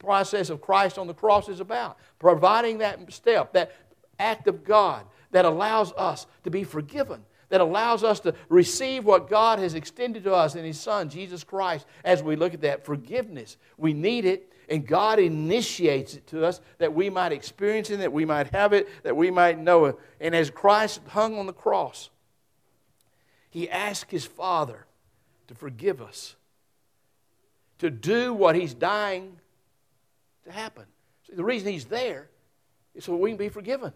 process 0.00 0.50
of 0.50 0.60
Christ 0.60 0.98
on 0.98 1.06
the 1.06 1.14
cross 1.14 1.48
is 1.48 1.60
about. 1.60 1.98
Providing 2.18 2.78
that 2.78 3.12
step, 3.12 3.52
that 3.52 3.72
act 4.18 4.48
of 4.48 4.64
God 4.64 5.04
that 5.30 5.44
allows 5.44 5.92
us 5.92 6.26
to 6.42 6.50
be 6.50 6.64
forgiven 6.64 7.22
that 7.50 7.60
allows 7.60 8.02
us 8.02 8.20
to 8.20 8.34
receive 8.48 9.04
what 9.04 9.28
God 9.28 9.58
has 9.58 9.74
extended 9.74 10.24
to 10.24 10.32
us 10.32 10.54
in 10.54 10.64
His 10.64 10.80
Son, 10.80 11.10
Jesus 11.10 11.44
Christ, 11.44 11.84
as 12.04 12.22
we 12.22 12.36
look 12.36 12.54
at 12.54 12.62
that 12.62 12.86
forgiveness. 12.86 13.56
We 13.76 13.92
need 13.92 14.24
it, 14.24 14.52
and 14.68 14.86
God 14.86 15.18
initiates 15.18 16.14
it 16.14 16.26
to 16.28 16.46
us 16.46 16.60
that 16.78 16.94
we 16.94 17.10
might 17.10 17.32
experience 17.32 17.90
it, 17.90 17.98
that 17.98 18.12
we 18.12 18.24
might 18.24 18.54
have 18.54 18.72
it, 18.72 18.88
that 19.02 19.16
we 19.16 19.30
might 19.30 19.58
know 19.58 19.86
it. 19.86 19.96
And 20.20 20.34
as 20.34 20.48
Christ 20.48 21.00
hung 21.08 21.38
on 21.38 21.46
the 21.46 21.52
cross, 21.52 22.08
he 23.50 23.68
asked 23.68 24.12
his 24.12 24.24
Father 24.24 24.86
to 25.48 25.54
forgive 25.54 26.00
us, 26.00 26.36
to 27.80 27.90
do 27.90 28.32
what 28.32 28.54
he's 28.54 28.74
dying 28.74 29.39
to 30.44 30.52
happen. 30.52 30.84
See, 31.26 31.34
the 31.34 31.44
reason 31.44 31.72
he's 31.72 31.86
there 31.86 32.28
is 32.94 33.04
so 33.04 33.16
we 33.16 33.30
can 33.30 33.36
be 33.36 33.48
forgiven. 33.48 33.92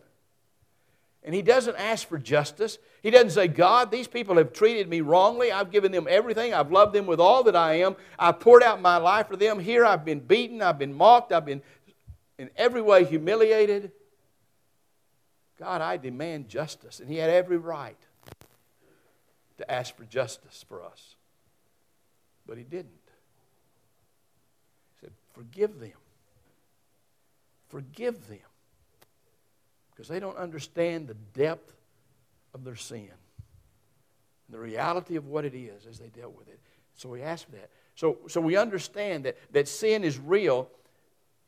And 1.25 1.35
he 1.35 1.41
doesn't 1.41 1.77
ask 1.77 2.07
for 2.07 2.19
justice. 2.19 2.79
He 3.03 3.11
doesn't 3.11 3.31
say, 3.31 3.49
God, 3.49 3.91
these 3.91 4.07
people 4.07 4.37
have 4.37 4.53
treated 4.53 4.89
me 4.89 5.01
wrongly. 5.01 5.51
I've 5.51 5.71
given 5.71 5.91
them 5.91 6.07
everything. 6.09 6.53
I've 6.53 6.71
loved 6.71 6.93
them 6.95 7.07
with 7.07 7.19
all 7.19 7.45
that 7.45 7.57
I 7.57 7.77
am. 7.77 7.97
I've 8.19 8.41
poured 8.41 8.63
out 8.63 8.83
my 8.83 8.99
life 8.99 9.29
for 9.29 9.37
them. 9.37 9.59
Here 9.59 9.87
I've 9.87 10.05
been 10.05 10.21
beaten. 10.21 10.61
I've 10.61 10.79
been 10.79 10.93
mocked. 10.93 11.33
I've 11.33 11.47
been 11.47 11.63
in 12.39 12.51
every 12.57 12.83
way 12.83 13.05
humiliated. 13.05 13.93
God, 15.59 15.81
I 15.81 15.97
demand 15.97 16.51
justice. 16.51 17.01
And 17.01 17.09
he 17.09 17.17
had 17.17 17.31
every 17.31 17.57
right 17.57 17.97
to 19.57 19.71
ask 19.71 19.97
for 19.97 20.05
justice 20.05 20.63
for 20.69 20.83
us. 20.83 21.17
But 22.47 22.59
he 22.59 22.65
didn't. 22.65 22.91
He 24.93 25.01
said, 25.01 25.13
Forgive 25.33 25.81
them. 25.81 25.93
Forgive 27.75 28.29
them 28.29 28.39
because 29.91 30.07
they 30.07 30.21
don't 30.21 30.37
understand 30.37 31.09
the 31.09 31.15
depth 31.37 31.75
of 32.55 32.63
their 32.63 32.77
sin 32.77 33.01
and 33.01 34.55
the 34.55 34.61
reality 34.61 35.17
of 35.17 35.27
what 35.27 35.45
it 35.45 35.57
is 35.57 35.85
as 35.85 35.99
they 35.99 36.07
dealt 36.07 36.39
with 36.39 36.47
it. 36.47 36.61
So 36.95 37.09
we 37.09 37.23
ask 37.23 37.47
for 37.47 37.51
that. 37.57 37.71
So, 37.97 38.19
so 38.29 38.41
we 38.41 38.57
understand 38.57 39.25
that, 39.25 39.37
that 39.51 39.67
sin 39.67 40.05
is 40.05 40.21
real 40.21 40.69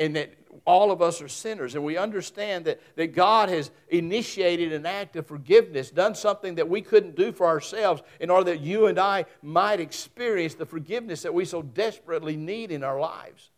and 0.00 0.16
that 0.16 0.34
all 0.64 0.90
of 0.90 1.00
us 1.00 1.22
are 1.22 1.28
sinners. 1.28 1.76
And 1.76 1.84
we 1.84 1.96
understand 1.96 2.64
that, 2.64 2.80
that 2.96 3.14
God 3.14 3.48
has 3.48 3.70
initiated 3.90 4.72
an 4.72 4.84
act 4.84 5.14
of 5.14 5.28
forgiveness, 5.28 5.92
done 5.92 6.16
something 6.16 6.56
that 6.56 6.68
we 6.68 6.82
couldn't 6.82 7.14
do 7.14 7.30
for 7.30 7.46
ourselves 7.46 8.02
in 8.18 8.30
order 8.30 8.50
that 8.50 8.62
you 8.62 8.86
and 8.88 8.98
I 8.98 9.26
might 9.42 9.78
experience 9.78 10.54
the 10.54 10.66
forgiveness 10.66 11.22
that 11.22 11.32
we 11.32 11.44
so 11.44 11.62
desperately 11.62 12.36
need 12.36 12.72
in 12.72 12.82
our 12.82 12.98
lives. 12.98 13.50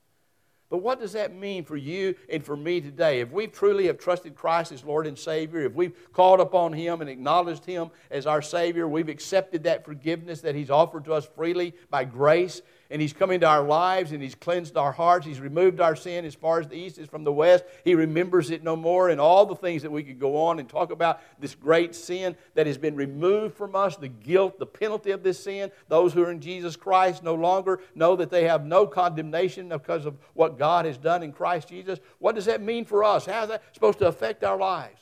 But 0.71 0.79
what 0.79 1.01
does 1.01 1.13
that 1.13 1.35
mean 1.35 1.65
for 1.65 1.77
you 1.77 2.15
and 2.29 2.45
for 2.45 2.57
me 2.57 2.81
today? 2.81 3.21
If 3.21 3.33
we 3.33 3.47
truly 3.47 3.87
have 3.87 3.99
trusted 3.99 4.35
Christ 4.35 4.71
as 4.71 4.85
Lord 4.85 5.07
and 5.07 5.19
Savior, 5.19 5.61
if 5.61 5.75
we've 5.75 6.13
called 6.13 6.41
upon 6.41 6.75
Him 6.75 7.01
and 7.01 7.09
acknowledged 7.09 7.65
Him 7.65 7.91
as 8.11 8.27
our 8.27 8.43
Savior, 8.43 8.87
we've 8.87 9.09
accepted 9.09 9.63
that 9.65 9.85
forgiveness 9.85 10.43
that 10.43 10.55
He's 10.55 10.71
offered 10.71 11.07
to 11.07 11.15
us 11.15 11.27
freely 11.27 11.75
by 11.89 12.05
grace, 12.05 12.61
and 12.91 13.03
He's 13.03 13.13
come 13.13 13.31
into 13.31 13.47
our 13.47 13.63
lives 13.63 14.13
and 14.13 14.23
He's 14.23 14.35
cleansed 14.35 14.77
our 14.77 14.93
hearts. 14.93 15.27
He's 15.27 15.41
removed 15.41 15.81
our 15.81 15.97
sin 15.97 16.25
as 16.25 16.35
far 16.35 16.61
as 16.61 16.69
the 16.69 16.77
east 16.77 16.99
is 16.99 17.09
from 17.09 17.25
the 17.25 17.33
west. 17.33 17.65
He 17.85 17.95
remembers 17.95 18.51
it 18.51 18.63
no 18.63 18.77
more, 18.77 19.09
and 19.09 19.21
all 19.21 19.47
the 19.47 19.55
things 19.55 19.83
that 19.83 19.91
we 19.91 20.03
could 20.03 20.19
go 20.19 20.37
on 20.37 20.59
and 20.59 20.69
talk 20.69 20.91
about 20.91 21.21
this 21.39 21.55
great 21.55 21.95
sin 21.95 22.37
that 22.55 22.67
has 22.67 22.79
been 22.79 22.97
removed 22.97 23.57
from 23.57 23.75
us, 23.75 23.97
the 23.97 24.09
guilt, 24.09 24.59
the 24.59 24.67
penalty 24.67 25.11
of 25.11 25.23
this 25.23 25.43
sin. 25.43 25.71
Those 25.89 26.13
who 26.13 26.23
are 26.23 26.31
in 26.31 26.41
Jesus 26.41 26.77
Christ 26.77 27.23
no 27.23 27.35
longer 27.35 27.81
know 27.95 28.17
that 28.17 28.31
they 28.31 28.45
have 28.45 28.65
no 28.65 28.87
condemnation 28.87 29.69
because 29.69 30.07
of 30.07 30.17
what 30.35 30.59
God 30.59 30.85
has 30.85 30.99
done 30.99 31.23
in 31.23 31.33
Christ 31.33 31.69
Jesus. 31.69 31.99
What 32.19 32.35
does 32.35 32.47
that 32.47 32.63
mean 32.63 32.85
for 32.85 33.05
us? 33.05 33.27
How 33.27 33.43
is 33.43 33.49
that 33.49 33.63
supposed 33.73 33.99
to 33.99 34.07
affect 34.07 34.45
our 34.45 34.59
lives? 34.59 35.01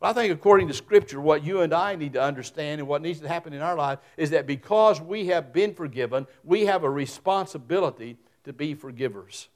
Well, 0.00 0.10
I 0.10 0.14
think 0.14 0.32
according 0.32 0.68
to 0.68 0.74
Scripture, 0.74 1.20
what 1.20 1.44
you 1.44 1.60
and 1.60 1.74
I 1.74 1.94
need 1.94 2.14
to 2.14 2.22
understand 2.22 2.80
and 2.80 2.88
what 2.88 3.02
needs 3.02 3.20
to 3.20 3.28
happen 3.28 3.52
in 3.52 3.60
our 3.60 3.76
life 3.76 3.98
is 4.16 4.30
that 4.30 4.46
because 4.46 4.98
we 4.98 5.26
have 5.26 5.52
been 5.52 5.74
forgiven, 5.74 6.26
we 6.42 6.64
have 6.66 6.84
a 6.84 6.90
responsibility 6.90 8.16
to 8.44 8.54
be 8.54 8.74
forgivers. 8.74 9.48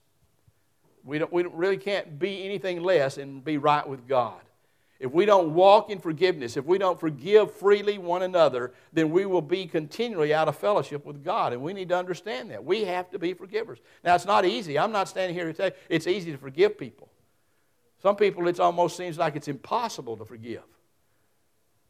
We, 1.03 1.19
don't, 1.19 1.33
we 1.33 1.45
really 1.45 1.79
can't 1.79 2.19
be 2.19 2.45
anything 2.45 2.83
less 2.83 3.17
and 3.17 3.43
be 3.43 3.57
right 3.57 3.89
with 3.89 4.07
God. 4.07 4.41
If 5.01 5.13
we 5.13 5.25
don't 5.25 5.55
walk 5.55 5.91
in 5.91 5.99
forgiveness, 5.99 6.57
if 6.57 6.65
we 6.65 6.79
don't 6.79 7.01
forgive 7.01 7.53
freely 7.55 7.99
one 7.99 8.23
another, 8.23 8.73
then 8.93 9.11
we 9.11 9.27
will 9.27 9.43
be 9.43 9.67
continually 9.67 10.33
out 10.33 10.49
of 10.49 10.57
fellowship 10.57 11.05
with 11.05 11.25
God. 11.25 11.53
And 11.53 11.63
we 11.63 11.73
need 11.73 11.89
to 11.89 11.97
understand 11.97 12.51
that. 12.51 12.65
We 12.65 12.85
have 12.85 13.11
to 13.11 13.19
be 13.19 13.35
forgivers. 13.35 13.81
Now, 14.05 14.15
it's 14.15 14.25
not 14.25 14.45
easy. 14.45 14.79
I'm 14.79 14.93
not 14.93 15.09
standing 15.09 15.35
here 15.35 15.53
to 15.53 15.65
you 15.65 15.73
it's 15.89 16.07
easy 16.07 16.33
to 16.33 16.39
forgive 16.39 16.79
people. 16.79 17.09
Some 18.05 18.17
people, 18.17 18.47
it 18.49 18.61
almost 18.61 18.99
seems 18.99 19.17
like 19.17 19.35
it's 19.35 19.49
impossible 19.49 20.19
to 20.19 20.27
forgive. 20.27 20.63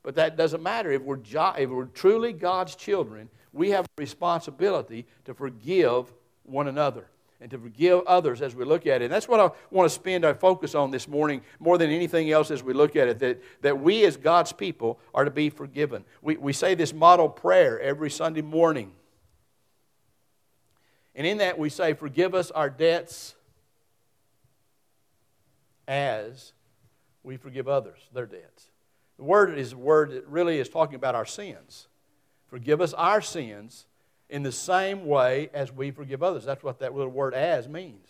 But 0.05 0.15
that 0.15 0.37
doesn't 0.37 0.63
matter. 0.63 0.93
If 0.93 1.03
we're, 1.03 1.19
if 1.19 1.69
we're 1.69 1.87
truly 1.87 2.33
God's 2.33 2.77
children, 2.77 3.29
we 3.53 3.71
have 3.71 3.85
a 3.85 4.01
responsibility 4.01 5.07
to 5.25 5.35
forgive 5.35 6.13
one 6.45 6.69
another 6.69 7.09
and 7.41 7.51
to 7.51 7.59
forgive 7.59 8.03
others 8.07 8.43
as 8.43 8.55
we 8.55 8.65
look 8.65 8.87
at 8.87 9.03
it. 9.03 9.07
And 9.07 9.13
that's 9.13 9.27
what 9.27 9.41
I 9.41 9.51
want 9.73 9.91
to 9.91 9.91
spend 9.93 10.25
our 10.25 10.37
focus 10.37 10.77
on 10.77 10.93
this 10.93 11.09
morning 11.09 11.43
more 11.59 11.79
than 11.79 11.91
anything 11.91 12.31
else 12.31 12.53
as 12.53 12.63
we 12.63 12.75
look 12.75 12.95
at 12.95 13.09
it 13.09 13.19
that, 13.19 13.43
that 13.63 13.81
we 13.81 14.05
as 14.05 14.17
God's 14.17 14.53
people 14.53 15.01
are 15.15 15.25
to 15.25 15.33
be 15.33 15.51
forgiven. 15.51 16.05
We, 16.23 16.37
we 16.37 16.53
say 16.53 16.77
this 16.77 16.95
model 16.95 17.29
prayer 17.29 17.81
every 17.81 18.13
Sunday 18.13 18.43
morning. 18.43 18.93
And 21.17 21.27
in 21.27 21.39
that 21.39 21.59
we 21.59 21.71
say, 21.71 21.93
Forgive 21.93 22.37
us 22.37 22.53
our 22.53 22.71
debts 22.71 23.35
as 25.89 26.53
we 27.23 27.37
forgive 27.37 27.69
others 27.69 27.99
their 28.13 28.27
debts. 28.27 28.71
The 29.17 29.25
word 29.25 29.57
is 29.59 29.73
a 29.73 29.77
word 29.77 30.13
that 30.13 30.27
really 30.27 30.59
is 30.59 30.69
talking 30.69 30.97
about 30.97 31.15
our 31.15 31.27
sins. 31.27 31.89
Forgive 32.49 32.81
us 32.81 32.93
our 32.95 33.21
sins 33.21 33.87
in 34.29 34.43
the 34.43 34.53
same 34.53 35.07
way 35.07 35.51
as 35.55 35.73
we 35.73 35.91
forgive 35.91 36.23
others. 36.23 36.45
That's 36.45 36.63
what 36.63 36.81
that 36.81 36.95
little 36.95 37.13
word 37.13 37.35
as 37.35 37.69
means. 37.69 38.09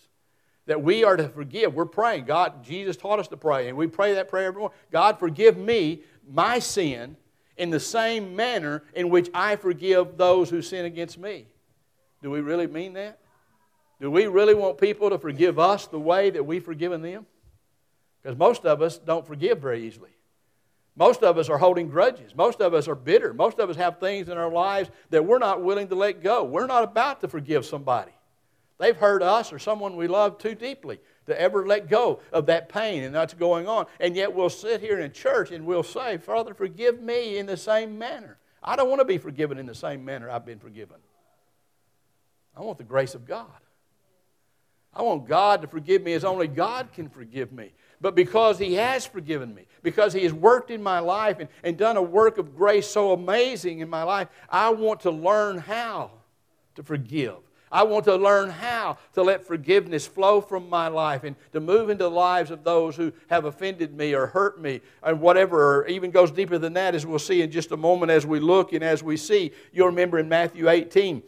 That 0.66 0.83
we 0.83 1.04
are 1.04 1.16
to 1.16 1.28
forgive. 1.28 1.75
We're 1.75 1.85
praying. 1.85 2.25
God, 2.25 2.64
Jesus 2.64 2.97
taught 2.97 3.19
us 3.19 3.28
to 3.28 3.37
pray, 3.37 3.69
and 3.69 3.76
we 3.76 3.87
pray 3.87 4.14
that 4.14 4.28
prayer 4.28 4.47
every 4.47 4.61
morning. 4.61 4.78
God, 4.90 5.19
forgive 5.19 5.59
me 5.59 6.00
my 6.26 6.59
sin 6.59 7.16
in 7.57 7.71
the 7.71 7.81
same 7.81 8.35
manner 8.35 8.83
in 8.95 9.11
which 9.11 9.28
I 9.35 9.57
forgive 9.57 10.16
those 10.16 10.49
who 10.49 10.62
sin 10.62 10.87
against 10.87 11.19
me. 11.19 11.47
Do 12.23 12.31
we 12.31 12.40
really 12.40 12.66
mean 12.66 12.95
that? 12.95 13.19
Do 14.00 14.11
we 14.11 14.26
really 14.26 14.54
want 14.54 14.78
people 14.78 15.11
to 15.11 15.19
forgive 15.19 15.59
us 15.59 15.87
the 15.87 16.00
way 16.00 16.31
that 16.31 16.45
we've 16.45 16.64
forgiven 16.64 17.02
them? 17.02 17.26
Because 18.25 18.38
most 18.38 18.64
of 18.64 18.81
us 18.81 18.97
don't 18.97 19.26
forgive 19.26 19.59
very 19.59 19.87
easily. 19.87 20.09
Most 20.97 21.23
of 21.23 21.37
us 21.37 21.50
are 21.50 21.59
holding 21.59 21.90
grudges. 21.90 22.35
Most 22.35 22.62
of 22.62 22.73
us 22.73 22.88
are 22.88 22.95
bitter. 22.95 23.35
Most 23.35 23.59
of 23.59 23.69
us 23.69 23.76
have 23.76 24.00
things 24.00 24.28
in 24.31 24.38
our 24.38 24.50
lives 24.50 24.90
that 25.11 25.26
we're 25.26 25.38
not 25.38 25.62
willing 25.62 25.88
to 25.88 25.95
let 25.95 26.23
go. 26.23 26.43
We're 26.43 26.66
not 26.66 26.85
about 26.85 27.21
to 27.21 27.28
forgive 27.28 27.66
somebody. 27.66 28.12
They've 28.78 28.97
hurt 28.97 29.23
us 29.23 29.52
or 29.52 29.59
someone 29.59 29.97
we 29.97 30.09
love 30.09 30.38
too 30.38 30.54
deeply 30.54 31.00
to 31.26 31.38
ever 31.38 31.66
let 31.66 31.88
go 31.88 32.21
of 32.33 32.47
that 32.47 32.69
pain 32.69 33.02
and 33.02 33.14
that's 33.14 33.35
going 33.35 33.69
on. 33.69 33.87
And 34.00 34.16
yet 34.16 34.35
we'll 34.35 34.50
sit 34.50 34.81
here 34.81 35.00
in 35.00 35.12
church 35.12 35.50
and 35.50 35.66
we'll 35.66 35.83
say, 35.83 36.16
Father, 36.16 36.54
forgive 36.54 37.00
me 37.00 37.38
in 37.38 37.47
the 37.47 37.57
same 37.57 37.99
manner. 37.99 38.38
I 38.62 38.76
don't 38.76 38.88
want 38.88 39.00
to 39.00 39.04
be 39.04 39.19
forgiven 39.19 39.59
in 39.59 39.66
the 39.66 39.75
same 39.75 40.04
manner 40.04 40.31
I've 40.31 40.47
been 40.47 40.59
forgiven. 40.59 40.97
I 42.57 42.62
want 42.62 42.78
the 42.78 42.85
grace 42.85 43.14
of 43.14 43.26
God. 43.26 43.49
I 44.95 45.02
want 45.02 45.26
God 45.26 45.62
to 45.62 45.69
forgive 45.69 46.02
me 46.02 46.12
as 46.12 46.25
only 46.25 46.47
God 46.47 46.93
can 46.93 47.09
forgive 47.09 47.52
me. 47.52 47.73
But 48.04 48.14
because 48.14 48.58
He 48.58 48.75
has 48.75 49.06
forgiven 49.06 49.54
me, 49.54 49.64
because 49.82 50.12
He 50.12 50.25
has 50.25 50.32
worked 50.34 50.70
in 50.70 50.82
my 50.82 50.99
life 50.99 51.38
and, 51.38 51.49
and 51.62 51.78
done 51.78 51.96
a 51.96 52.02
work 52.02 52.37
of 52.37 52.54
grace 52.54 52.87
so 52.87 53.12
amazing 53.12 53.78
in 53.78 53.88
my 53.88 54.02
life, 54.02 54.28
I 54.50 54.68
want 54.68 55.00
to 55.00 55.11
learn 55.11 55.56
how 55.56 56.11
to 56.75 56.82
forgive. 56.82 57.37
I 57.73 57.84
want 57.84 58.04
to 58.04 58.16
learn 58.16 58.50
how 58.50 58.99
to 59.14 59.23
let 59.23 59.46
forgiveness 59.46 60.06
flow 60.06 60.42
from 60.42 60.68
my 60.68 60.88
life 60.88 61.25
and 61.25 61.34
to 61.52 61.61
move 61.61 61.88
into 61.88 62.04
the 62.04 62.11
lives 62.11 62.50
of 62.50 62.62
those 62.62 62.94
who 62.94 63.11
have 63.30 63.46
offended 63.46 63.96
me 63.96 64.12
or 64.12 64.26
hurt 64.26 64.61
me 64.61 64.82
and 65.02 65.18
whatever, 65.18 65.78
or 65.78 65.87
even 65.87 66.11
goes 66.11 66.30
deeper 66.30 66.58
than 66.58 66.75
that, 66.75 66.94
as 66.94 67.06
we'll 67.06 67.18
see 67.18 67.40
in 67.40 67.50
just 67.50 67.73
a 67.73 67.76
moment 67.78 68.12
as 68.12 68.26
we 68.26 68.38
look 68.38 68.75
and 68.75 68.84
as 68.84 69.02
we 69.02 69.16
see. 69.16 69.50
You'll 69.73 69.87
remember 69.87 70.18
in 70.18 70.28
Matthew 70.28 70.68
18, 70.68 71.23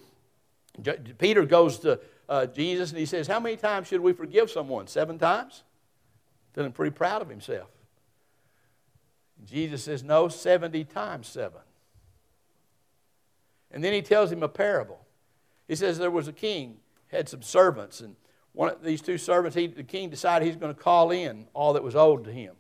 Peter 1.17 1.47
goes 1.47 1.79
to 1.79 1.99
uh, 2.29 2.45
Jesus 2.45 2.91
and 2.91 2.99
he 2.99 3.07
says, 3.07 3.27
How 3.27 3.41
many 3.41 3.57
times 3.57 3.89
should 3.89 4.01
we 4.01 4.13
forgive 4.13 4.51
someone? 4.51 4.89
Seven 4.89 5.19
times? 5.19 5.63
Feeling 6.57 6.73
pretty 6.73 6.91
proud 6.91 7.23
of 7.23 7.29
himself. 7.29 7.69
Jesus 9.45 9.85
says, 9.85 10.03
No, 10.03 10.29
70 10.29 10.85
times 10.85 11.29
seven. 11.29 11.61
And 13.71 13.85
then 13.85 13.93
he 13.93 14.01
tells 14.01 14.33
him 14.33 14.43
a 14.43 14.49
parable. 14.49 15.07
He 15.69 15.77
says 15.77 15.99
there 15.99 16.11
was 16.11 16.29
a 16.29 16.33
king, 16.33 16.79
had 17.09 17.29
some 17.29 17.43
servants, 17.43 18.01
and 18.01 18.17
one 18.53 18.71
of 18.71 18.83
these 18.83 19.03
two 19.03 19.19
servants, 19.19 19.55
he, 19.55 19.67
the 19.67 19.83
king 19.83 20.09
decided 20.09 20.47
he's 20.47 20.57
going 20.57 20.75
to 20.75 20.81
call 20.81 21.11
in 21.11 21.47
all 21.53 21.75
that 21.75 21.83
was 21.83 21.95
owed 21.95 22.25
to 22.25 22.33
him. 22.33 22.55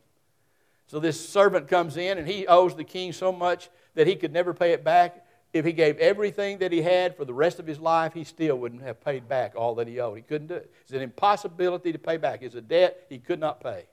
So 0.89 1.01
this 1.01 1.27
servant 1.27 1.67
comes 1.67 1.97
in, 1.97 2.19
and 2.19 2.29
he 2.29 2.47
owes 2.47 2.77
the 2.77 2.85
king 2.85 3.15
so 3.15 3.33
much 3.33 3.71
that 3.95 4.07
he 4.07 4.15
could 4.15 4.33
never 4.33 4.53
pay 4.53 4.73
it 4.73 4.85
back. 4.85 5.26
If 5.53 5.65
he 5.65 5.73
gave 5.73 5.97
everything 5.99 6.59
that 6.59 6.73
he 6.73 6.83
had 6.83 7.17
for 7.17 7.25
the 7.25 7.33
rest 7.33 7.59
of 7.59 7.67
his 7.67 7.81
life, 7.81 8.13
he 8.13 8.25
still 8.25 8.57
wouldn't 8.57 8.83
have 8.83 9.03
paid 9.03 9.29
back 9.29 9.55
all 9.57 9.75
that 9.77 9.89
he 9.89 10.01
owed. 10.01 10.17
He 10.17 10.23
couldn't 10.23 10.49
do 10.49 10.55
it. 10.55 10.71
It's 10.83 10.93
an 10.93 11.03
impossibility 11.03 11.93
to 11.93 11.99
pay 11.99 12.17
back. 12.19 12.43
It's 12.43 12.55
a 12.55 12.61
debt 12.61 13.07
he 13.09 13.19
could 13.19 13.41
not 13.41 13.61
pay. 13.61 13.85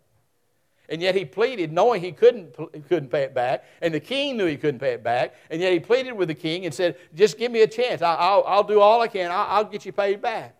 And 0.89 1.01
yet 1.01 1.15
he 1.15 1.23
pleaded, 1.23 1.71
knowing 1.71 2.01
he 2.01 2.11
couldn't, 2.11 2.53
couldn't 2.89 3.09
pay 3.09 3.21
it 3.21 3.33
back. 3.33 3.63
And 3.81 3.93
the 3.93 3.99
king 3.99 4.35
knew 4.35 4.45
he 4.45 4.57
couldn't 4.57 4.79
pay 4.79 4.91
it 4.93 5.03
back. 5.03 5.33
And 5.49 5.61
yet 5.61 5.71
he 5.71 5.79
pleaded 5.79 6.11
with 6.11 6.27
the 6.27 6.35
king 6.35 6.65
and 6.65 6.73
said, 6.73 6.97
Just 7.15 7.37
give 7.37 7.51
me 7.51 7.61
a 7.61 7.67
chance. 7.67 8.01
I, 8.01 8.35
will 8.35 8.43
I'll 8.45 8.63
do 8.63 8.81
all 8.81 9.01
I 9.01 9.07
can. 9.07 9.31
I'll, 9.31 9.47
I'll 9.49 9.63
get 9.63 9.85
you 9.85 9.93
paid 9.93 10.21
back. 10.21 10.55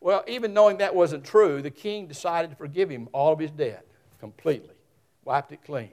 Well, 0.00 0.22
even 0.28 0.52
knowing 0.52 0.76
that 0.78 0.94
wasn't 0.94 1.24
true, 1.24 1.60
the 1.60 1.70
king 1.70 2.06
decided 2.06 2.50
to 2.50 2.56
forgive 2.56 2.88
him 2.88 3.08
all 3.12 3.32
of 3.32 3.38
his 3.38 3.50
debt 3.50 3.84
completely, 4.20 4.74
wiped 5.24 5.50
it 5.50 5.64
clean. 5.64 5.90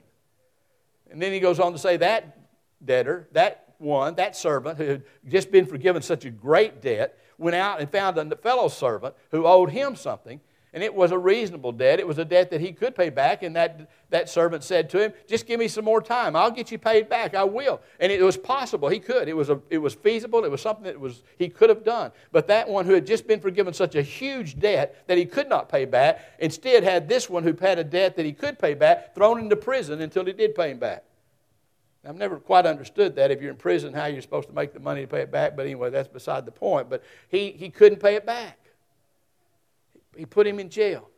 And 1.10 1.20
then 1.20 1.32
he 1.32 1.40
goes 1.40 1.58
on 1.58 1.72
to 1.72 1.78
say, 1.78 1.96
That 1.96 2.38
debtor, 2.84 3.28
that 3.32 3.71
one, 3.82 4.14
that 4.14 4.36
servant 4.36 4.78
who 4.78 4.84
had 4.84 5.02
just 5.28 5.50
been 5.50 5.66
forgiven 5.66 6.00
such 6.00 6.24
a 6.24 6.30
great 6.30 6.80
debt, 6.80 7.18
went 7.38 7.56
out 7.56 7.80
and 7.80 7.90
found 7.90 8.16
a 8.16 8.36
fellow 8.36 8.68
servant 8.68 9.14
who 9.30 9.46
owed 9.46 9.70
him 9.70 9.96
something. 9.96 10.40
And 10.74 10.82
it 10.82 10.94
was 10.94 11.10
a 11.10 11.18
reasonable 11.18 11.72
debt. 11.72 12.00
It 12.00 12.06
was 12.06 12.16
a 12.16 12.24
debt 12.24 12.50
that 12.50 12.62
he 12.62 12.72
could 12.72 12.94
pay 12.94 13.10
back. 13.10 13.42
And 13.42 13.54
that, 13.56 13.90
that 14.08 14.30
servant 14.30 14.64
said 14.64 14.88
to 14.90 15.02
him, 15.02 15.12
Just 15.28 15.46
give 15.46 15.60
me 15.60 15.68
some 15.68 15.84
more 15.84 16.00
time. 16.00 16.34
I'll 16.34 16.50
get 16.50 16.72
you 16.72 16.78
paid 16.78 17.10
back. 17.10 17.34
I 17.34 17.44
will. 17.44 17.82
And 18.00 18.10
it 18.10 18.22
was 18.22 18.38
possible. 18.38 18.88
He 18.88 18.98
could. 18.98 19.28
It 19.28 19.36
was, 19.36 19.50
a, 19.50 19.60
it 19.68 19.76
was 19.76 19.92
feasible. 19.92 20.46
It 20.46 20.50
was 20.50 20.62
something 20.62 20.84
that 20.84 20.98
was, 20.98 21.24
he 21.36 21.50
could 21.50 21.68
have 21.68 21.84
done. 21.84 22.10
But 22.30 22.46
that 22.46 22.70
one 22.70 22.86
who 22.86 22.94
had 22.94 23.06
just 23.06 23.26
been 23.26 23.38
forgiven 23.38 23.74
such 23.74 23.96
a 23.96 24.02
huge 24.02 24.58
debt 24.58 25.04
that 25.08 25.18
he 25.18 25.26
could 25.26 25.50
not 25.50 25.68
pay 25.68 25.84
back, 25.84 26.20
instead 26.38 26.84
had 26.84 27.06
this 27.06 27.28
one 27.28 27.42
who 27.42 27.54
had 27.60 27.78
a 27.78 27.84
debt 27.84 28.16
that 28.16 28.24
he 28.24 28.32
could 28.32 28.58
pay 28.58 28.72
back 28.72 29.14
thrown 29.14 29.40
into 29.40 29.56
prison 29.56 30.00
until 30.00 30.24
he 30.24 30.32
did 30.32 30.54
pay 30.54 30.70
him 30.70 30.78
back. 30.78 31.04
I've 32.04 32.16
never 32.16 32.38
quite 32.38 32.66
understood 32.66 33.14
that 33.16 33.30
if 33.30 33.40
you're 33.40 33.52
in 33.52 33.56
prison, 33.56 33.94
how 33.94 34.06
you're 34.06 34.22
supposed 34.22 34.48
to 34.48 34.54
make 34.54 34.72
the 34.72 34.80
money 34.80 35.02
to 35.02 35.06
pay 35.06 35.20
it 35.20 35.30
back. 35.30 35.56
But 35.56 35.66
anyway, 35.66 35.90
that's 35.90 36.08
beside 36.08 36.44
the 36.46 36.52
point. 36.52 36.90
But 36.90 37.04
he, 37.28 37.52
he 37.52 37.70
couldn't 37.70 38.00
pay 38.00 38.16
it 38.16 38.26
back. 38.26 38.58
He 40.16 40.26
put 40.26 40.46
him 40.46 40.58
in 40.58 40.68
jail. 40.68 41.08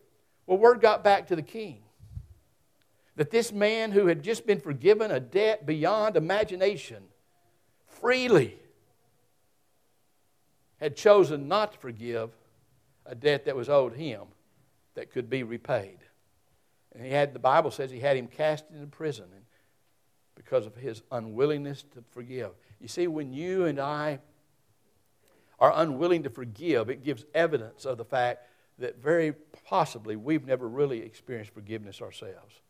Well, 0.47 0.59
word 0.59 0.81
got 0.81 1.03
back 1.03 1.29
to 1.29 1.37
the 1.37 1.43
king 1.43 1.81
that 3.17 3.31
this 3.31 3.53
man 3.53 3.93
who 3.93 4.07
had 4.07 4.23
just 4.23 4.47
been 4.47 4.61
forgiven 4.61 5.11
a 5.11 5.21
debt 5.21 5.65
beyond 5.65 6.17
imagination 6.17 7.05
freely 7.87 8.59
had 10.81 10.97
chosen 10.97 11.49
not 11.49 11.73
to 11.73 11.79
forgive 11.79 12.31
a 13.07 13.15
debt 13.15 13.45
that 13.47 13.57
was 13.57 13.69
owed 13.69 13.95
him 13.95 14.23
that 14.95 15.11
could 15.11 15.31
be 15.31 15.43
repaid. 15.43 15.99
And 16.93 17.05
he 17.05 17.11
had, 17.11 17.33
the 17.33 17.39
Bible 17.39 17.71
says 17.71 17.91
he 17.91 18.01
had 18.01 18.17
him 18.17 18.27
cast 18.27 18.65
into 18.71 18.87
prison. 18.87 19.27
Because 20.35 20.67
of 20.67 20.77
his 20.77 21.03
unwillingness 21.11 21.85
to 21.95 22.05
forgive. 22.11 22.51
You 22.81 22.89
see, 22.89 23.07
when 23.07 23.33
you 23.33 23.67
and 23.67 23.79
I 23.79 24.19
are 25.59 25.73
unwilling 25.75 26.25
to 26.25 26.31
forgive, 26.31 26.91
it 26.91 27.05
gives 27.05 27.25
evidence 27.35 27.85
of 27.85 27.99
the 27.99 28.05
fact 28.05 28.47
that 28.79 29.01
very 29.01 29.33
possibly 29.67 30.17
we've 30.17 30.45
never 30.45 30.69
really 30.69 31.01
experienced 31.01 31.55
forgiveness 31.55 32.03
ourselves. 32.03 32.61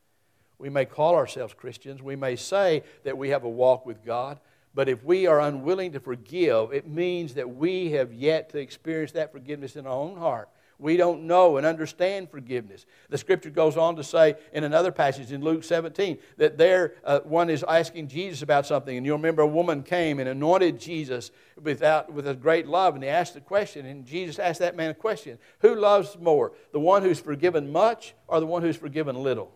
We 0.59 0.71
may 0.71 0.85
call 0.85 1.15
ourselves 1.15 1.55
Christians, 1.55 2.03
we 2.03 2.17
may 2.17 2.37
say 2.37 2.85
that 3.03 3.19
we 3.19 3.31
have 3.31 3.45
a 3.45 3.49
walk 3.49 3.87
with 3.87 4.05
God, 4.05 4.39
but 4.75 4.89
if 4.89 5.03
we 5.05 5.27
are 5.27 5.41
unwilling 5.41 5.93
to 5.93 6.01
forgive, 6.01 6.73
it 6.73 6.87
means 6.87 7.35
that 7.35 7.57
we 7.57 7.93
have 7.93 8.13
yet 8.13 8.51
to 8.51 8.59
experience 8.59 9.13
that 9.13 9.33
forgiveness 9.33 9.77
in 9.77 9.87
our 9.87 9.93
own 9.93 10.17
heart. 10.17 10.49
We 10.79 10.97
don't 10.97 11.25
know 11.25 11.57
and 11.57 11.65
understand 11.65 12.31
forgiveness. 12.31 12.85
The 13.09 13.19
scripture 13.19 13.51
goes 13.51 13.77
on 13.77 13.97
to 13.97 14.05
say 14.05 14.35
in 14.53 14.65
another 14.65 14.91
passage 14.91 15.31
in 15.31 15.43
Luke 15.43 15.63
17 15.63 16.19
that 16.37 16.59
there 16.59 16.95
uh, 17.05 17.21
one 17.21 17.49
is 17.49 17.63
asking 17.63 18.09
Jesus 18.09 18.43
about 18.43 18.67
something, 18.67 18.97
and 18.97 19.07
you'll 19.07 19.17
remember 19.17 19.43
a 19.43 19.47
woman 19.47 19.83
came 19.83 20.19
and 20.19 20.29
anointed 20.29 20.81
Jesus 20.81 21.31
without, 21.63 22.13
with 22.13 22.27
a 22.27 22.35
great 22.35 22.67
love, 22.67 22.95
and 22.95 23.05
he 23.05 23.09
asked 23.09 23.35
the 23.35 23.41
question, 23.41 23.87
and 23.87 24.05
Jesus 24.05 24.39
asked 24.39 24.61
that 24.61 24.77
man 24.77 24.91
a 24.91 24.95
question 24.95 25.39
Who 25.61 25.75
loves 25.75 26.19
more, 26.19 26.53
the 26.73 26.81
one 26.81 27.03
who's 27.03 27.21
forgiven 27.21 27.71
much 27.71 28.15
or 28.27 28.41
the 28.41 28.47
one 28.47 28.63
who's 28.63 28.77
forgiven 28.77 29.17
little? 29.17 29.53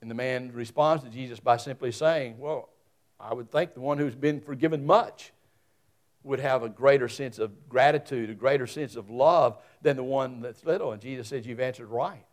And 0.00 0.10
the 0.10 0.14
man 0.14 0.52
responds 0.52 1.02
to 1.02 1.10
Jesus 1.10 1.40
by 1.40 1.56
simply 1.56 1.90
saying, 1.90 2.38
Well, 2.38 2.68
I 3.18 3.32
would 3.32 3.50
think 3.50 3.74
the 3.74 3.80
one 3.80 3.98
who's 3.98 4.14
been 4.14 4.40
forgiven 4.40 4.84
much 4.84 5.32
would 6.24 6.40
have 6.40 6.62
a 6.62 6.68
greater 6.68 7.08
sense 7.08 7.38
of 7.38 7.68
gratitude, 7.68 8.30
a 8.30 8.34
greater 8.34 8.66
sense 8.66 8.96
of 8.96 9.10
love 9.10 9.58
than 9.82 9.96
the 9.96 10.02
one 10.02 10.40
that's 10.40 10.64
little. 10.64 10.92
And 10.92 11.00
Jesus 11.00 11.28
says, 11.28 11.46
You've 11.46 11.60
answered 11.60 11.88
right. 11.88 12.24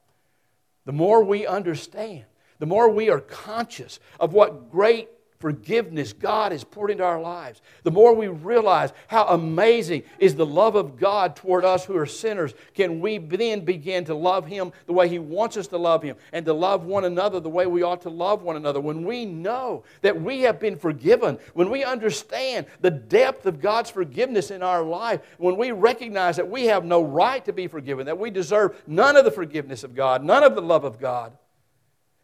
The 0.85 0.93
more 0.93 1.23
we 1.23 1.45
understand, 1.45 2.25
the 2.57 2.65
more 2.65 2.89
we 2.89 3.09
are 3.09 3.19
conscious 3.19 3.99
of 4.19 4.33
what 4.33 4.71
great 4.71 5.09
forgiveness 5.41 6.13
God 6.13 6.51
has 6.51 6.63
poured 6.63 6.91
into 6.91 7.03
our 7.03 7.19
lives, 7.19 7.61
the 7.83 7.91
more 7.91 8.13
we 8.13 8.27
realize 8.27 8.93
how 9.07 9.25
amazing 9.25 10.03
is 10.19 10.35
the 10.35 10.45
love 10.45 10.75
of 10.75 10.97
God 10.97 11.35
toward 11.35 11.65
us 11.65 11.83
who 11.83 11.97
are 11.97 12.05
sinners, 12.05 12.53
can 12.75 13.01
we 13.01 13.17
then 13.17 13.65
begin 13.65 14.05
to 14.05 14.15
love 14.15 14.45
Him 14.45 14.71
the 14.85 14.93
way 14.93 15.09
He 15.09 15.19
wants 15.19 15.57
us 15.57 15.67
to 15.67 15.77
love 15.77 16.03
Him 16.03 16.15
and 16.31 16.45
to 16.45 16.53
love 16.53 16.85
one 16.85 17.05
another 17.05 17.39
the 17.39 17.49
way 17.49 17.65
we 17.65 17.81
ought 17.81 18.03
to 18.03 18.09
love 18.09 18.43
one 18.43 18.55
another. 18.55 18.79
When 18.79 19.03
we 19.03 19.25
know 19.25 19.83
that 20.01 20.21
we 20.21 20.41
have 20.41 20.59
been 20.59 20.77
forgiven, 20.77 21.39
when 21.53 21.69
we 21.69 21.83
understand 21.83 22.67
the 22.79 22.91
depth 22.91 23.45
of 23.47 23.59
God's 23.59 23.89
forgiveness 23.89 24.51
in 24.51 24.61
our 24.61 24.83
life, 24.83 25.21
when 25.39 25.57
we 25.57 25.71
recognize 25.71 26.35
that 26.35 26.49
we 26.49 26.65
have 26.65 26.85
no 26.85 27.01
right 27.01 27.43
to 27.45 27.53
be 27.53 27.67
forgiven, 27.67 28.05
that 28.05 28.19
we 28.19 28.29
deserve 28.29 28.79
none 28.85 29.17
of 29.17 29.25
the 29.25 29.31
forgiveness 29.31 29.83
of 29.83 29.95
God, 29.95 30.23
none 30.23 30.43
of 30.43 30.55
the 30.55 30.61
love 30.61 30.83
of 30.83 30.99
God 30.99 31.33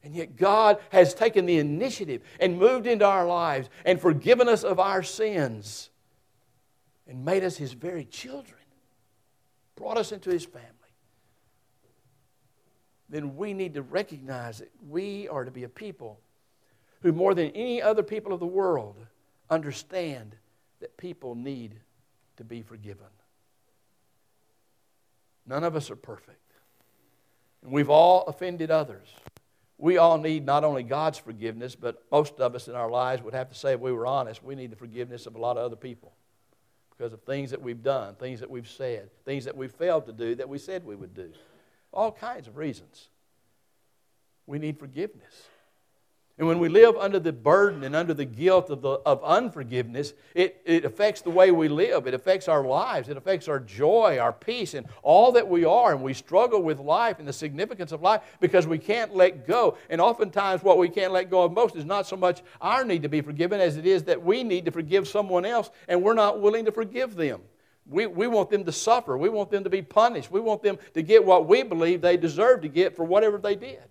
and 0.08 0.16
yet, 0.16 0.38
God 0.38 0.80
has 0.92 1.14
taken 1.14 1.46
the 1.46 1.58
initiative 1.58 2.22
and 2.40 2.58
moved 2.58 2.88
into 2.88 3.04
our 3.04 3.28
lives 3.28 3.70
and 3.84 4.00
forgiven 4.00 4.48
us 4.48 4.64
of 4.64 4.80
our 4.80 5.04
sins 5.04 5.90
and 7.10 7.26
made 7.26 7.44
us 7.44 7.58
His 7.58 7.74
very 7.74 8.06
children, 8.06 8.62
brought 9.76 9.98
us 9.98 10.14
into 10.14 10.30
His 10.30 10.46
family. 10.46 10.64
Then 13.10 13.36
we 13.36 13.54
need 13.54 13.74
to 13.74 13.82
recognize 13.82 14.60
that 14.60 14.72
we 14.88 15.28
are 15.28 15.44
to 15.44 15.52
be 15.52 15.66
a 15.66 15.70
people 15.70 16.22
who, 17.02 17.12
more 17.12 17.36
than 17.36 17.50
any 17.50 17.82
other 17.82 18.02
people 18.02 18.32
of 18.32 18.40
the 18.40 18.46
world, 18.46 18.96
understand 19.50 20.38
that 20.80 20.96
people 20.96 21.36
need 21.36 21.76
to 22.38 22.46
be 22.46 22.62
forgiven. 22.62 23.08
None 25.46 25.66
of 25.66 25.76
us 25.76 25.92
are 25.92 25.98
perfect. 25.98 26.54
And 27.62 27.74
we've 27.74 27.90
all 27.90 28.24
offended 28.28 28.72
others 28.72 29.10
we 29.78 29.98
all 29.98 30.18
need 30.18 30.46
not 30.46 30.64
only 30.64 30.84
God's 30.84 31.18
forgiveness, 31.20 31.76
but 31.76 32.04
most 32.12 32.40
of 32.40 32.56
us 32.56 32.68
in 32.68 32.76
our 32.76 32.90
lives 32.90 33.22
would 33.22 33.34
have 33.34 33.50
to 33.50 33.56
say, 33.56 33.74
if 33.74 33.80
we 33.80 33.92
were 33.92 34.08
honest, 34.08 34.44
we 34.44 34.56
need 34.56 34.72
the 34.72 34.76
forgiveness 34.76 35.28
of 35.28 35.36
a 35.36 35.40
lot 35.40 35.58
of 35.58 35.64
other 35.64 35.76
people 35.76 36.14
because 36.98 37.14
of 37.14 37.22
things 37.22 37.52
that 37.52 37.62
we've 37.62 37.84
done, 37.84 38.16
things 38.16 38.40
that 38.40 38.50
we've 38.50 38.68
said, 38.68 39.10
things 39.24 39.46
that 39.46 39.56
we've 39.56 39.72
failed 39.72 40.08
to 40.08 40.12
do 40.14 40.34
that 40.36 40.50
we 40.50 40.58
said 40.58 40.84
we 40.84 40.96
would 40.96 41.14
do. 41.14 41.32
All 41.94 42.12
kinds 42.12 42.48
of 42.48 42.58
reasons. 42.58 43.10
We 44.48 44.58
need 44.58 44.80
forgiveness. 44.80 45.48
And 46.40 46.48
when 46.48 46.60
we 46.60 46.70
live 46.70 46.96
under 46.98 47.20
the 47.20 47.34
burden 47.34 47.84
and 47.84 47.96
under 47.96 48.14
the 48.14 48.26
guilt 48.26 48.70
of, 48.70 48.84
the, 48.84 48.90
of 48.90 49.24
unforgiveness, 49.24 50.14
it, 50.36 50.62
it 50.66 50.86
affects 50.86 51.22
the 51.22 51.32
way 51.32 51.50
we 51.50 51.68
live. 51.68 52.06
It 52.06 52.14
affects 52.14 52.48
our 52.48 52.64
lives. 52.64 53.10
It 53.10 53.18
affects 53.18 53.48
our 53.48 53.60
joy, 53.60 54.20
our 54.20 54.32
peace, 54.32 54.76
and 54.76 54.86
all 55.02 55.32
that 55.32 55.48
we 55.48 55.66
are. 55.66 55.94
And 55.94 56.04
we 56.04 56.14
struggle 56.14 56.62
with 56.62 56.78
life 56.78 57.18
and 57.18 57.28
the 57.28 57.34
significance 57.34 57.92
of 57.92 58.04
life 58.04 58.22
because 58.40 58.68
we 58.68 58.78
can't 58.78 59.16
let 59.16 59.48
go. 59.48 59.80
And 59.90 60.00
oftentimes, 60.00 60.62
what 60.62 60.78
we 60.78 60.90
can't 60.90 61.12
let 61.12 61.32
go 61.32 61.44
of 61.44 61.54
most 61.54 61.76
is 61.76 61.86
not 61.86 62.06
so 62.06 62.16
much 62.16 62.44
our 62.62 62.86
need 62.86 63.02
to 63.02 63.10
be 63.10 63.22
forgiven 63.22 63.60
as 63.60 63.76
it 63.76 63.88
is 63.88 64.04
that 64.04 64.24
we 64.24 64.44
need 64.44 64.66
to 64.66 64.72
forgive 64.72 65.08
someone 65.08 65.44
else, 65.44 65.72
and 65.88 66.04
we're 66.04 66.14
not 66.14 66.40
willing 66.40 66.66
to 66.66 66.72
forgive 66.72 67.16
them. 67.16 67.42
We, 67.88 68.06
we 68.06 68.28
want 68.28 68.52
them 68.52 68.64
to 68.66 68.72
suffer. 68.72 69.18
We 69.18 69.30
want 69.30 69.50
them 69.50 69.64
to 69.64 69.72
be 69.72 69.82
punished. 69.82 70.30
We 70.30 70.42
want 70.42 70.62
them 70.62 70.78
to 70.94 71.02
get 71.02 71.26
what 71.26 71.48
we 71.48 71.64
believe 71.64 72.02
they 72.02 72.18
deserve 72.18 72.62
to 72.62 72.68
get 72.68 72.96
for 72.96 73.06
whatever 73.06 73.40
they 73.40 73.56
did. 73.56 73.82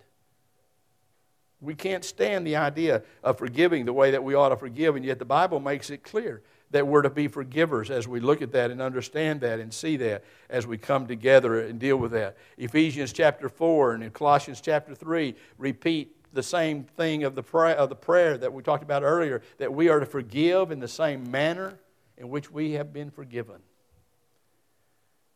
We 1.61 1.75
can't 1.75 2.05
stand 2.05 2.47
the 2.47 2.57
idea 2.57 3.03
of 3.23 3.39
forgiving 3.39 3.87
the 3.87 3.93
way 3.93 4.11
that 4.11 4.23
we 4.23 4.35
ought 4.35 4.51
to 4.51 4.57
forgive, 4.57 4.97
and 4.97 5.05
yet 5.05 5.19
the 5.19 5.25
Bible 5.25 5.59
makes 5.59 5.91
it 5.91 6.03
clear 6.03 6.43
that 6.71 6.87
we're 6.87 7.03
to 7.03 7.11
be 7.11 7.29
forgivers 7.29 7.91
as 7.91 8.09
we 8.09 8.21
look 8.21 8.43
at 8.43 8.53
that 8.53 8.71
and 8.71 8.83
understand 8.83 9.41
that 9.41 9.61
and 9.61 9.73
see 9.73 9.97
that 9.97 10.25
as 10.51 10.67
we 10.67 10.77
come 10.77 11.07
together 11.07 11.61
and 11.61 11.79
deal 11.79 11.97
with 11.97 12.13
that. 12.13 12.37
Ephesians 12.59 13.13
chapter 13.13 13.49
4 13.49 13.95
and 13.95 14.05
in 14.05 14.11
Colossians 14.11 14.61
chapter 14.61 14.95
3 14.95 15.35
repeat 15.59 16.17
the 16.33 16.43
same 16.43 16.85
thing 16.85 17.25
of 17.25 17.35
the, 17.35 17.43
prayer, 17.43 17.77
of 17.77 17.89
the 17.89 17.97
prayer 17.97 18.37
that 18.37 18.53
we 18.53 18.63
talked 18.63 18.83
about 18.83 19.03
earlier 19.03 19.43
that 19.59 19.73
we 19.73 19.89
are 19.89 20.01
to 20.01 20.07
forgive 20.07 20.71
in 20.71 20.81
the 20.81 20.89
same 20.89 21.31
manner 21.31 21.79
in 22.19 22.29
which 22.29 22.51
we 22.51 22.73
have 22.73 22.93
been 22.93 23.11
forgiven. 23.11 23.57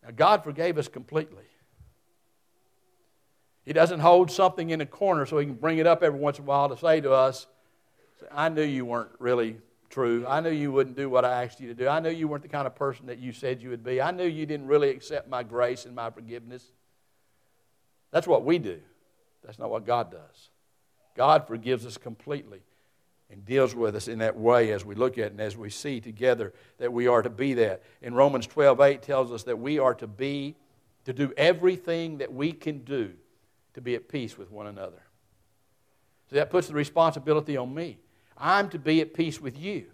Now, 0.02 0.10
God 0.10 0.44
forgave 0.44 0.78
us 0.78 0.88
completely. 0.88 1.44
He 3.64 3.72
doesn't 3.72 4.00
hold 4.00 4.30
something 4.30 4.70
in 4.70 4.80
a 4.80 4.86
corner 4.86 5.26
so 5.26 5.38
he 5.38 5.46
can 5.46 5.54
bring 5.54 5.78
it 5.78 5.86
up 5.86 6.02
every 6.02 6.18
once 6.18 6.38
in 6.38 6.44
a 6.44 6.46
while 6.46 6.68
to 6.68 6.76
say 6.76 7.00
to 7.00 7.12
us, 7.12 7.46
I 8.32 8.48
knew 8.48 8.62
you 8.62 8.84
weren't 8.84 9.10
really 9.18 9.58
true. 9.90 10.24
I 10.26 10.40
knew 10.40 10.50
you 10.50 10.72
wouldn't 10.72 10.96
do 10.96 11.10
what 11.10 11.24
I 11.24 11.44
asked 11.44 11.60
you 11.60 11.68
to 11.68 11.74
do. 11.74 11.88
I 11.88 12.00
knew 12.00 12.10
you 12.10 12.28
weren't 12.28 12.42
the 12.42 12.48
kind 12.48 12.66
of 12.66 12.74
person 12.74 13.06
that 13.06 13.18
you 13.18 13.32
said 13.32 13.62
you 13.62 13.70
would 13.70 13.84
be. 13.84 14.00
I 14.00 14.12
knew 14.12 14.24
you 14.24 14.46
didn't 14.46 14.66
really 14.66 14.90
accept 14.90 15.28
my 15.28 15.42
grace 15.42 15.84
and 15.84 15.94
my 15.94 16.10
forgiveness. 16.10 16.64
That's 18.10 18.26
what 18.26 18.44
we 18.44 18.58
do. 18.58 18.80
That's 19.44 19.58
not 19.58 19.70
what 19.70 19.86
God 19.86 20.10
does. 20.10 20.50
God 21.16 21.46
forgives 21.46 21.84
us 21.84 21.98
completely 21.98 22.60
and 23.30 23.44
deals 23.44 23.74
with 23.74 23.94
us 23.94 24.08
in 24.08 24.18
that 24.18 24.36
way 24.36 24.72
as 24.72 24.84
we 24.84 24.94
look 24.94 25.18
at 25.18 25.26
it 25.26 25.32
and 25.32 25.40
as 25.40 25.56
we 25.56 25.70
see 25.70 26.00
together 26.00 26.52
that 26.78 26.92
we 26.92 27.06
are 27.06 27.22
to 27.22 27.30
be 27.30 27.54
that. 27.54 27.82
In 28.02 28.14
Romans 28.14 28.46
12 28.46 28.80
8 28.80 29.02
tells 29.02 29.32
us 29.32 29.44
that 29.44 29.58
we 29.58 29.78
are 29.78 29.94
to 29.94 30.06
be, 30.06 30.56
to 31.04 31.12
do 31.12 31.32
everything 31.36 32.18
that 32.18 32.32
we 32.32 32.52
can 32.52 32.78
do 32.78 33.12
to 33.80 33.84
be 33.84 33.94
at 33.94 34.08
peace 34.08 34.36
with 34.36 34.50
one 34.50 34.66
another. 34.66 35.02
So 36.28 36.36
that 36.36 36.50
puts 36.50 36.68
the 36.68 36.74
responsibility 36.74 37.56
on 37.56 37.74
me. 37.74 37.98
I'm 38.36 38.68
to 38.70 38.78
be 38.78 39.00
at 39.00 39.14
peace 39.14 39.40
with 39.40 39.58
you. 39.58 39.86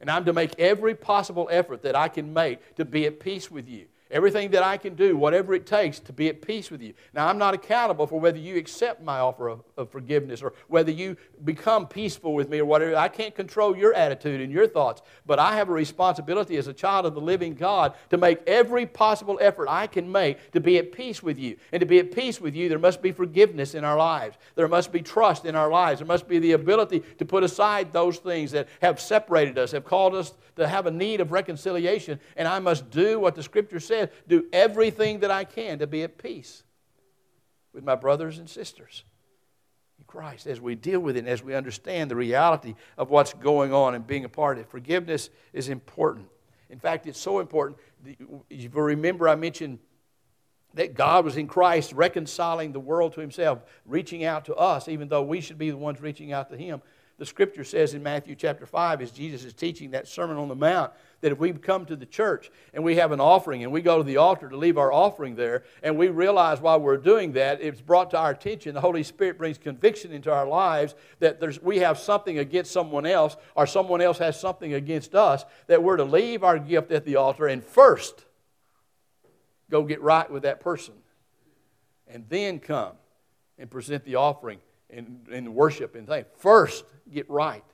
And 0.00 0.10
I'm 0.10 0.24
to 0.26 0.32
make 0.32 0.58
every 0.58 0.94
possible 0.94 1.48
effort 1.50 1.82
that 1.82 1.96
I 1.96 2.08
can 2.08 2.32
make 2.32 2.76
to 2.76 2.84
be 2.84 3.06
at 3.06 3.20
peace 3.20 3.50
with 3.50 3.68
you. 3.68 3.86
Everything 4.08 4.52
that 4.52 4.62
I 4.62 4.76
can 4.76 4.94
do, 4.94 5.16
whatever 5.16 5.52
it 5.52 5.66
takes 5.66 5.98
to 6.00 6.12
be 6.12 6.28
at 6.28 6.40
peace 6.40 6.70
with 6.70 6.80
you. 6.80 6.94
Now, 7.12 7.26
I'm 7.26 7.38
not 7.38 7.54
accountable 7.54 8.06
for 8.06 8.20
whether 8.20 8.38
you 8.38 8.56
accept 8.56 9.02
my 9.02 9.18
offer 9.18 9.48
of, 9.48 9.64
of, 9.76 9.90
forgiveness 9.90 10.42
or 10.42 10.52
whether 10.68 10.92
you 10.92 11.16
become 11.44 11.88
peaceful 11.88 12.32
with 12.32 12.48
me 12.48 12.60
or 12.60 12.64
whatever. 12.64 12.94
I 12.94 13.08
can't 13.08 13.34
control 13.34 13.76
your 13.76 13.92
attitude 13.94 14.40
and 14.40 14.52
your 14.52 14.68
thoughts, 14.68 15.02
but 15.26 15.40
I 15.40 15.56
have 15.56 15.68
a 15.68 15.72
responsibility 15.72 16.56
as 16.56 16.68
a 16.68 16.72
child 16.72 17.04
of 17.04 17.14
the 17.14 17.20
living 17.20 17.54
God 17.54 17.94
to 18.10 18.16
make 18.16 18.38
every 18.46 18.86
possible 18.86 19.38
effort 19.42 19.68
I 19.68 19.88
can 19.88 20.10
make 20.10 20.52
to 20.52 20.60
be 20.60 20.78
at 20.78 20.92
peace 20.92 21.20
with 21.20 21.36
you. 21.36 21.56
And 21.72 21.80
to 21.80 21.86
be 21.86 21.98
at 21.98 22.14
peace 22.14 22.40
with 22.40 22.54
you, 22.54 22.68
there 22.68 22.78
must 22.78 23.02
be 23.02 23.10
forgiveness 23.10 23.74
in 23.74 23.84
our 23.84 23.96
lives, 23.96 24.36
there 24.54 24.68
must 24.68 24.92
be 24.92 25.02
trust 25.02 25.46
in 25.46 25.56
our 25.56 25.68
lives, 25.68 25.98
there 25.98 26.06
must 26.06 26.28
be 26.28 26.38
the 26.38 26.52
ability 26.52 27.00
to 27.18 27.24
put 27.24 27.42
aside 27.42 27.92
those 27.92 28.18
things 28.18 28.52
that 28.52 28.68
have 28.80 29.00
separated 29.00 29.58
us, 29.58 29.72
have 29.72 29.84
called 29.84 30.14
us 30.14 30.32
to 30.54 30.68
have 30.68 30.86
a 30.86 30.90
need 30.92 31.20
of 31.20 31.32
reconciliation, 31.32 32.20
and 32.36 32.46
I 32.46 32.60
must 32.60 32.88
do 32.90 33.18
what 33.18 33.34
the 33.34 33.42
Scripture 33.42 33.80
says 33.80 33.95
do 34.26 34.46
everything 34.52 35.20
that 35.20 35.30
I 35.30 35.44
can 35.44 35.78
to 35.80 35.86
be 35.86 36.02
at 36.02 36.18
peace 36.18 36.62
with 37.72 37.84
my 37.84 37.94
brothers 37.94 38.38
and 38.38 38.48
sisters 38.48 39.04
in 39.98 40.04
Christ 40.06 40.46
as 40.46 40.60
we 40.60 40.74
deal 40.74 41.00
with 41.00 41.16
it 41.16 41.20
and 41.20 41.28
as 41.28 41.42
we 41.42 41.54
understand 41.54 42.10
the 42.10 42.16
reality 42.16 42.74
of 42.96 43.10
what's 43.10 43.32
going 43.34 43.72
on 43.72 43.94
and 43.94 44.06
being 44.06 44.24
a 44.24 44.28
part 44.28 44.58
of 44.58 44.64
it. 44.64 44.70
Forgiveness 44.70 45.30
is 45.52 45.68
important. 45.68 46.28
In 46.70 46.78
fact, 46.78 47.06
it's 47.06 47.20
so 47.20 47.38
important. 47.38 47.78
You 48.48 48.70
remember 48.72 49.28
I 49.28 49.36
mentioned 49.36 49.78
that 50.74 50.94
God 50.94 51.24
was 51.24 51.36
in 51.36 51.46
Christ 51.46 51.92
reconciling 51.92 52.72
the 52.72 52.80
world 52.80 53.14
to 53.14 53.20
Himself, 53.20 53.62
reaching 53.86 54.24
out 54.24 54.44
to 54.46 54.54
us, 54.54 54.88
even 54.88 55.08
though 55.08 55.22
we 55.22 55.40
should 55.40 55.58
be 55.58 55.70
the 55.70 55.76
ones 55.76 56.00
reaching 56.00 56.32
out 56.32 56.50
to 56.50 56.56
Him 56.56 56.82
the 57.18 57.26
scripture 57.26 57.64
says 57.64 57.94
in 57.94 58.02
Matthew 58.02 58.34
chapter 58.34 58.66
5, 58.66 59.00
as 59.00 59.10
Jesus 59.10 59.44
is 59.44 59.54
teaching 59.54 59.92
that 59.92 60.06
Sermon 60.06 60.36
on 60.36 60.48
the 60.48 60.54
Mount, 60.54 60.92
that 61.26 61.32
if 61.32 61.40
we 61.40 61.52
come 61.52 61.84
to 61.84 61.96
the 61.96 62.06
church 62.06 62.52
and 62.72 62.84
we 62.84 62.94
have 62.94 63.10
an 63.10 63.18
offering 63.18 63.64
and 63.64 63.72
we 63.72 63.82
go 63.82 63.98
to 63.98 64.04
the 64.04 64.16
altar 64.16 64.48
to 64.48 64.56
leave 64.56 64.78
our 64.78 64.92
offering 64.92 65.34
there, 65.34 65.64
and 65.82 65.98
we 65.98 66.06
realize 66.06 66.60
while 66.60 66.78
we're 66.78 66.96
doing 66.96 67.32
that, 67.32 67.60
it's 67.60 67.80
brought 67.80 68.12
to 68.12 68.16
our 68.16 68.30
attention, 68.30 68.74
the 68.74 68.80
Holy 68.80 69.02
Spirit 69.02 69.36
brings 69.36 69.58
conviction 69.58 70.12
into 70.12 70.32
our 70.32 70.46
lives 70.46 70.94
that 71.18 71.40
there's, 71.40 71.60
we 71.60 71.78
have 71.78 71.98
something 71.98 72.38
against 72.38 72.70
someone 72.70 73.06
else 73.06 73.36
or 73.56 73.66
someone 73.66 74.00
else 74.00 74.18
has 74.18 74.38
something 74.38 74.74
against 74.74 75.16
us, 75.16 75.44
that 75.66 75.82
we're 75.82 75.96
to 75.96 76.04
leave 76.04 76.44
our 76.44 76.60
gift 76.60 76.92
at 76.92 77.04
the 77.04 77.16
altar 77.16 77.48
and 77.48 77.64
first 77.64 78.24
go 79.68 79.82
get 79.82 80.00
right 80.00 80.30
with 80.30 80.44
that 80.44 80.60
person. 80.60 80.94
And 82.06 82.24
then 82.28 82.60
come 82.60 82.92
and 83.58 83.68
present 83.68 84.04
the 84.04 84.14
offering 84.14 84.60
and, 84.90 85.26
and 85.32 85.56
worship 85.56 85.96
and 85.96 86.06
things. 86.06 86.26
First, 86.36 86.84
get 87.12 87.28
right. 87.28 87.64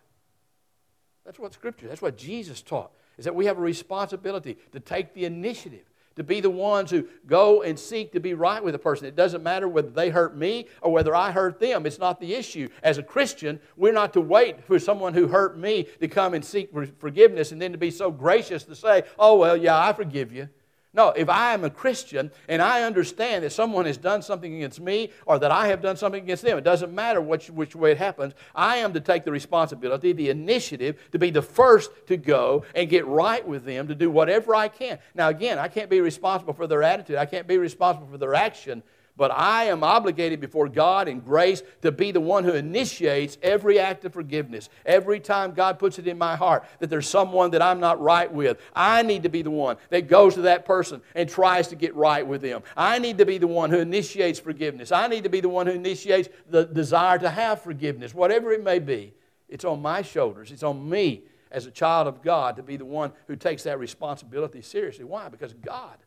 That's 1.27 1.39
what 1.39 1.53
Scripture, 1.53 1.87
that's 1.87 2.01
what 2.01 2.17
Jesus 2.17 2.63
taught, 2.63 2.93
is 3.19 3.25
that 3.25 3.35
we 3.35 3.47
have 3.47 3.59
a 3.59 3.63
responsibility 3.63 4.59
to 4.73 4.81
take 4.81 5.15
the 5.15 5.25
initiative, 5.25 5.85
to 6.17 6.23
be 6.23 6.41
the 6.41 6.51
ones 6.51 6.91
who 6.91 7.07
go 7.27 7.63
and 7.63 7.79
seek 7.79 8.13
to 8.13 8.21
be 8.21 8.35
right 8.35 8.63
with 8.63 8.75
a 8.75 8.79
person. 8.79 9.07
It 9.07 9.17
doesn't 9.17 9.43
matter 9.43 9.69
whether 9.69 9.91
they 9.91 10.11
hurt 10.11 10.37
me 10.37 10.67
or 10.81 10.93
whether 10.93 11.15
I 11.15 11.31
hurt 11.31 11.59
them. 11.59 11.87
It's 11.87 11.99
not 11.99 12.21
the 12.21 12.35
issue. 12.35 12.69
As 12.83 12.99
a 12.99 13.03
Christian, 13.03 13.61
we're 13.77 13.93
not 13.93 14.13
to 14.13 14.21
wait 14.21 14.65
for 14.65 14.79
someone 14.79 15.15
who 15.15 15.29
hurt 15.29 15.59
me 15.59 15.87
to 16.01 16.09
come 16.09 16.35
and 16.35 16.45
seek 16.45 16.71
forgiveness 16.99 17.53
and 17.53 17.61
then 17.61 17.73
to 17.73 17.79
be 17.79 17.91
so 17.91 18.11
gracious 18.11 18.65
to 18.65 18.75
say, 18.75 19.05
oh, 19.19 19.37
well, 19.39 19.57
yeah, 19.57 19.79
I 19.79 19.93
forgive 19.93 20.33
you. 20.33 20.49
No, 20.95 21.09
if 21.09 21.31
I 21.31 21.55
am 21.55 21.65
a 21.65 21.71
Christian 21.71 22.31
and 22.49 22.61
I 22.61 22.83
understand 22.83 23.45
that 23.45 23.53
someone 23.53 23.87
has 23.87 23.97
done 23.97 24.21
something 24.21 24.55
against 24.55 24.79
me 24.79 25.11
or 25.25 25.39
that 25.39 25.51
I 25.51 25.69
have 25.69 25.81
done 25.81 25.97
something 25.97 26.23
against 26.23 26.43
them, 26.43 26.59
it 26.59 26.65
doesn't 26.65 26.95
matter 26.95 27.21
which, 27.21 27.49
which 27.49 27.75
way 27.75 27.93
it 27.93 27.99
happens, 27.99 28.35
I 28.55 28.77
am 28.77 28.93
to 28.93 29.01
take 29.01 29.25
the 29.25 29.33
responsibility, 29.33 30.13
the 30.13 30.29
initiative, 30.29 31.01
to 31.13 31.19
be 31.19 31.31
the 31.31 31.41
first 31.41 31.91
to 32.09 32.19
go 32.19 32.65
and 32.75 32.91
get 32.91 33.07
right 33.07 33.47
with 33.47 33.65
them, 33.65 33.89
to 33.89 33.95
do 33.95 34.11
whatever 34.11 34.55
I 34.55 34.69
can. 34.69 34.99
Now, 35.15 35.31
again, 35.31 35.59
I 35.59 35.69
can't 35.69 35.89
be 35.89 36.01
responsible 36.03 36.53
for 36.53 36.67
their 36.67 36.83
attitude, 36.83 37.17
I 37.17 37.27
can't 37.27 37.47
be 37.47 37.57
responsible 37.57 38.09
for 38.09 38.19
their 38.19 38.35
action, 38.35 38.83
but 39.17 39.31
I 39.31 39.65
am 39.65 39.85
obligated 39.85 40.41
before 40.41 40.69
God 40.69 41.07
in 41.07 41.21
grace 41.21 41.63
to 41.83 41.93
be 41.93 42.13
the 42.13 42.21
one 42.21 42.45
who 42.45 42.53
initiates 42.53 43.37
every 43.43 43.79
act 43.79 44.05
of 44.05 44.13
forgiveness. 44.13 44.71
Every 44.87 45.21
time 45.21 45.53
God 45.53 45.79
puts 45.79 45.99
it 45.99 46.09
in 46.09 46.17
my 46.17 46.35
heart 46.35 46.65
that 46.79 46.89
there's 46.89 47.09
someone 47.09 47.51
that 47.51 47.61
I'm 47.61 47.79
not 47.79 48.01
right 48.01 48.33
with, 48.33 48.59
I 48.75 49.03
need 49.03 49.25
to 49.25 49.29
be 49.29 49.43
the 49.43 49.51
one 49.51 49.77
that 49.91 50.09
goes 50.09 50.35
to 50.35 50.43
that 50.43 50.65
person 50.65 51.03
and 51.15 51.29
tries 51.29 51.69
to 51.69 51.77
get 51.77 51.95
right 51.95 52.27
with 52.27 52.41
them. 52.41 52.63
I 52.77 52.99
need 52.99 53.19
to 53.19 53.27
be 53.27 53.39
the 53.39 53.47
one 53.47 53.71
who 53.71 53.79
initiates 53.79 54.41
forgiveness. 54.41 54.93
I 54.93 55.09
need 55.09 55.25
to 55.25 55.31
be 55.31 55.41
the 55.41 55.49
one 55.49 55.67
who 55.67 55.73
initiates 55.73 56.29
the 56.49 56.65
desire 56.65 57.19
to 57.19 57.29
have 57.29 57.61
forgiveness, 57.61 58.15
whatever 58.15 58.53
it 58.53 58.65
may 58.65 58.79
be. 58.79 59.13
It's 59.49 59.67
on 59.67 59.83
my 59.83 60.01
shoulders, 60.01 60.51
it's 60.51 60.63
on 60.63 60.89
me 60.89 61.25
as 61.51 61.67
a 61.67 61.71
child 61.71 62.09
of 62.09 62.23
God 62.23 62.57
to 62.57 62.63
be 62.63 62.79
the 62.79 62.87
one 62.87 63.13
who 63.27 63.37
takes 63.37 63.65
that 63.65 63.79
responsibility 63.79 64.63
seriously. 64.63 65.05
Why? 65.05 65.29
Because 65.29 65.53
God 65.53 65.99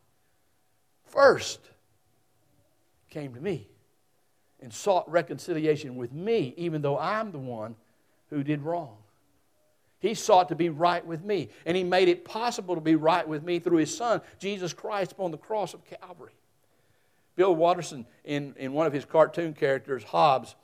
first 1.04 1.60
came 3.16 3.34
to 3.34 3.40
me 3.40 3.66
and 4.62 4.74
sought 4.74 5.10
reconciliation 5.10 5.96
with 5.96 6.12
me, 6.12 6.54
even 6.58 6.82
though 6.82 7.00
I'm 7.00 7.32
the 7.32 7.40
one 7.40 7.76
who 8.30 8.44
did 8.44 8.62
wrong. 8.62 8.98
He 10.00 10.14
sought 10.14 10.50
to 10.50 10.56
be 10.56 10.70
right 10.70 11.04
with 11.06 11.24
me, 11.24 11.50
and 11.66 11.78
He 11.78 11.84
made 11.84 12.10
it 12.10 12.26
possible 12.26 12.76
to 12.76 12.82
be 12.82 12.96
right 12.96 13.26
with 13.26 13.42
me 13.42 13.60
through 13.60 13.78
His 13.78 13.96
Son, 13.96 14.22
Jesus 14.38 14.74
Christ, 14.74 15.14
upon 15.14 15.32
the 15.32 15.38
cross 15.38 15.74
of 15.74 15.82
Calvary. 15.86 16.34
Bill 17.38 17.56
Watterson, 17.56 18.06
in, 18.26 18.54
in 18.58 18.74
one 18.74 18.86
of 18.86 18.94
his 18.94 19.06
cartoon 19.06 19.54
characters, 19.54 20.04
Hobbes, 20.04 20.56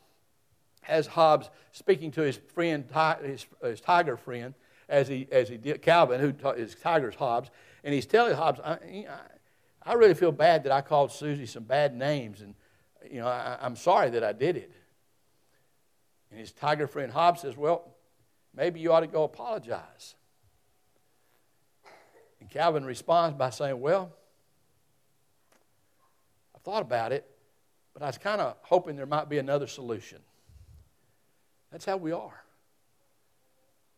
has 0.81 1.07
Hobbes 1.07 1.49
speaking 1.71 2.11
to 2.11 2.21
his 2.21 2.37
friend, 2.53 2.85
his, 3.23 3.45
his 3.61 3.81
tiger 3.81 4.17
friend, 4.17 4.53
as 4.89 5.07
he, 5.07 5.27
as 5.31 5.47
he 5.47 5.57
did, 5.57 5.81
Calvin, 5.81 6.19
who 6.19 6.49
is 6.51 6.75
Tiger's 6.75 7.15
Hobbes, 7.15 7.49
and 7.83 7.93
he's 7.93 8.05
telling 8.05 8.35
Hobbes, 8.35 8.59
I, 8.63 8.73
I 8.73 9.19
really 9.93 10.13
feel 10.13 10.31
bad 10.31 10.63
that 10.63 10.71
I 10.71 10.81
called 10.81 11.11
Susie 11.11 11.45
some 11.45 11.63
bad 11.63 11.95
names, 11.95 12.41
and 12.41 12.55
you 13.09 13.19
know, 13.19 13.27
I, 13.27 13.57
I'm 13.61 13.75
sorry 13.75 14.11
that 14.11 14.23
I 14.23 14.31
did 14.31 14.57
it. 14.57 14.71
And 16.29 16.39
his 16.39 16.51
tiger 16.51 16.87
friend 16.87 17.11
Hobbes 17.11 17.41
says, 17.41 17.57
Well, 17.57 17.83
maybe 18.55 18.79
you 18.79 18.93
ought 18.93 19.01
to 19.01 19.07
go 19.07 19.23
apologize. 19.23 20.15
And 22.39 22.49
Calvin 22.49 22.85
responds 22.85 23.37
by 23.37 23.49
saying, 23.49 23.79
Well, 23.79 24.11
I 26.55 26.59
thought 26.59 26.81
about 26.81 27.11
it, 27.11 27.29
but 27.93 28.03
I 28.03 28.07
was 28.07 28.17
kind 28.17 28.39
of 28.39 28.55
hoping 28.61 28.95
there 28.95 29.05
might 29.05 29.29
be 29.29 29.39
another 29.39 29.67
solution. 29.67 30.19
That's 31.71 31.85
how 31.85 31.97
we 31.97 32.11
are. 32.11 32.43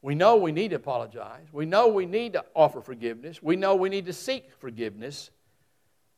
We 0.01 0.15
know 0.15 0.35
we 0.35 0.51
need 0.51 0.71
to 0.71 0.75
apologize. 0.75 1.47
We 1.51 1.65
know 1.65 1.87
we 1.87 2.05
need 2.05 2.33
to 2.33 2.43
offer 2.53 2.81
forgiveness. 2.81 3.41
We 3.41 3.55
know 3.55 3.75
we 3.75 3.89
need 3.89 4.05
to 4.07 4.13
seek 4.13 4.51
forgiveness. 4.59 5.31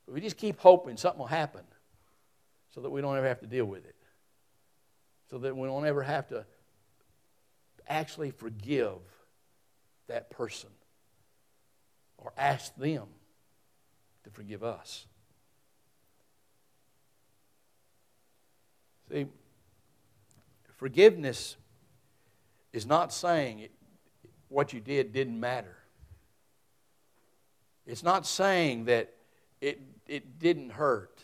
We 0.08 0.22
just 0.22 0.38
keep 0.38 0.60
hoping 0.60 0.98
something 0.98 1.20
will 1.20 1.28
happen 1.28 1.64
so 2.74 2.82
that 2.82 2.90
we 2.90 3.02
don't 3.02 3.18
ever 3.18 3.28
have 3.28 3.40
to 3.40 3.48
deal 3.48 3.66
with 3.66 3.86
it. 3.86 3.96
So 5.30 5.40
that 5.40 5.56
we 5.56 5.68
don't 5.68 5.86
ever 5.86 6.04
have 6.04 6.28
to 6.28 6.46
actually 7.88 8.32
forgive 8.32 9.00
that 10.08 10.30
person 10.30 10.70
or 12.18 12.34
ask 12.38 12.76
them 12.76 13.06
to 14.24 14.30
forgive 14.30 14.64
us. 14.64 15.06
See, 19.10 19.28
forgiveness 20.78 21.58
is 22.74 22.86
not 22.86 23.14
saying 23.14 23.68
what 24.50 24.74
you 24.74 24.80
did 24.80 25.14
didn't 25.14 25.40
matter. 25.40 25.78
It's 27.86 28.04
not 28.04 28.26
saying 28.26 28.86
that 28.86 29.14
it 29.62 29.80
it 30.08 30.40
didn't 30.40 30.72
hurt 30.72 31.22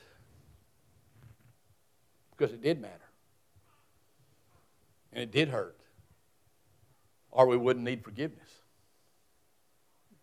because 2.31 2.53
it 2.53 2.61
did 2.61 2.81
matter. 2.81 2.95
And 5.13 5.23
it 5.23 5.31
did 5.31 5.49
hurt. 5.49 5.77
Or 7.29 7.45
we 7.45 7.57
wouldn't 7.57 7.85
need 7.85 8.03
forgiveness. 8.03 8.49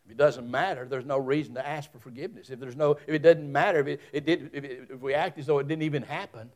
If 0.05 0.12
it 0.12 0.16
doesn't 0.16 0.51
matter, 0.51 0.87
there's 0.87 1.05
no 1.05 1.18
reason 1.18 1.55
to 1.55 1.66
ask 1.66 1.92
for 1.92 1.99
forgiveness. 1.99 2.51
If 2.51 2.59
there's 2.61 2.77
no, 2.77 2.92
if 3.07 3.14
it 3.14 3.21
doesn't 3.21 3.53
matter, 3.53 3.81
if 3.81 3.87
it, 3.87 4.01
it 4.12 4.25
did, 4.25 4.51
if, 4.53 4.64
it, 4.64 4.88
if 4.90 5.01
we 5.01 5.14
act 5.14 5.38
as 5.38 5.47
though 5.47 5.59
it 5.59 5.68
didn't 5.68 5.83
even 5.83 6.03
happen, 6.03 6.51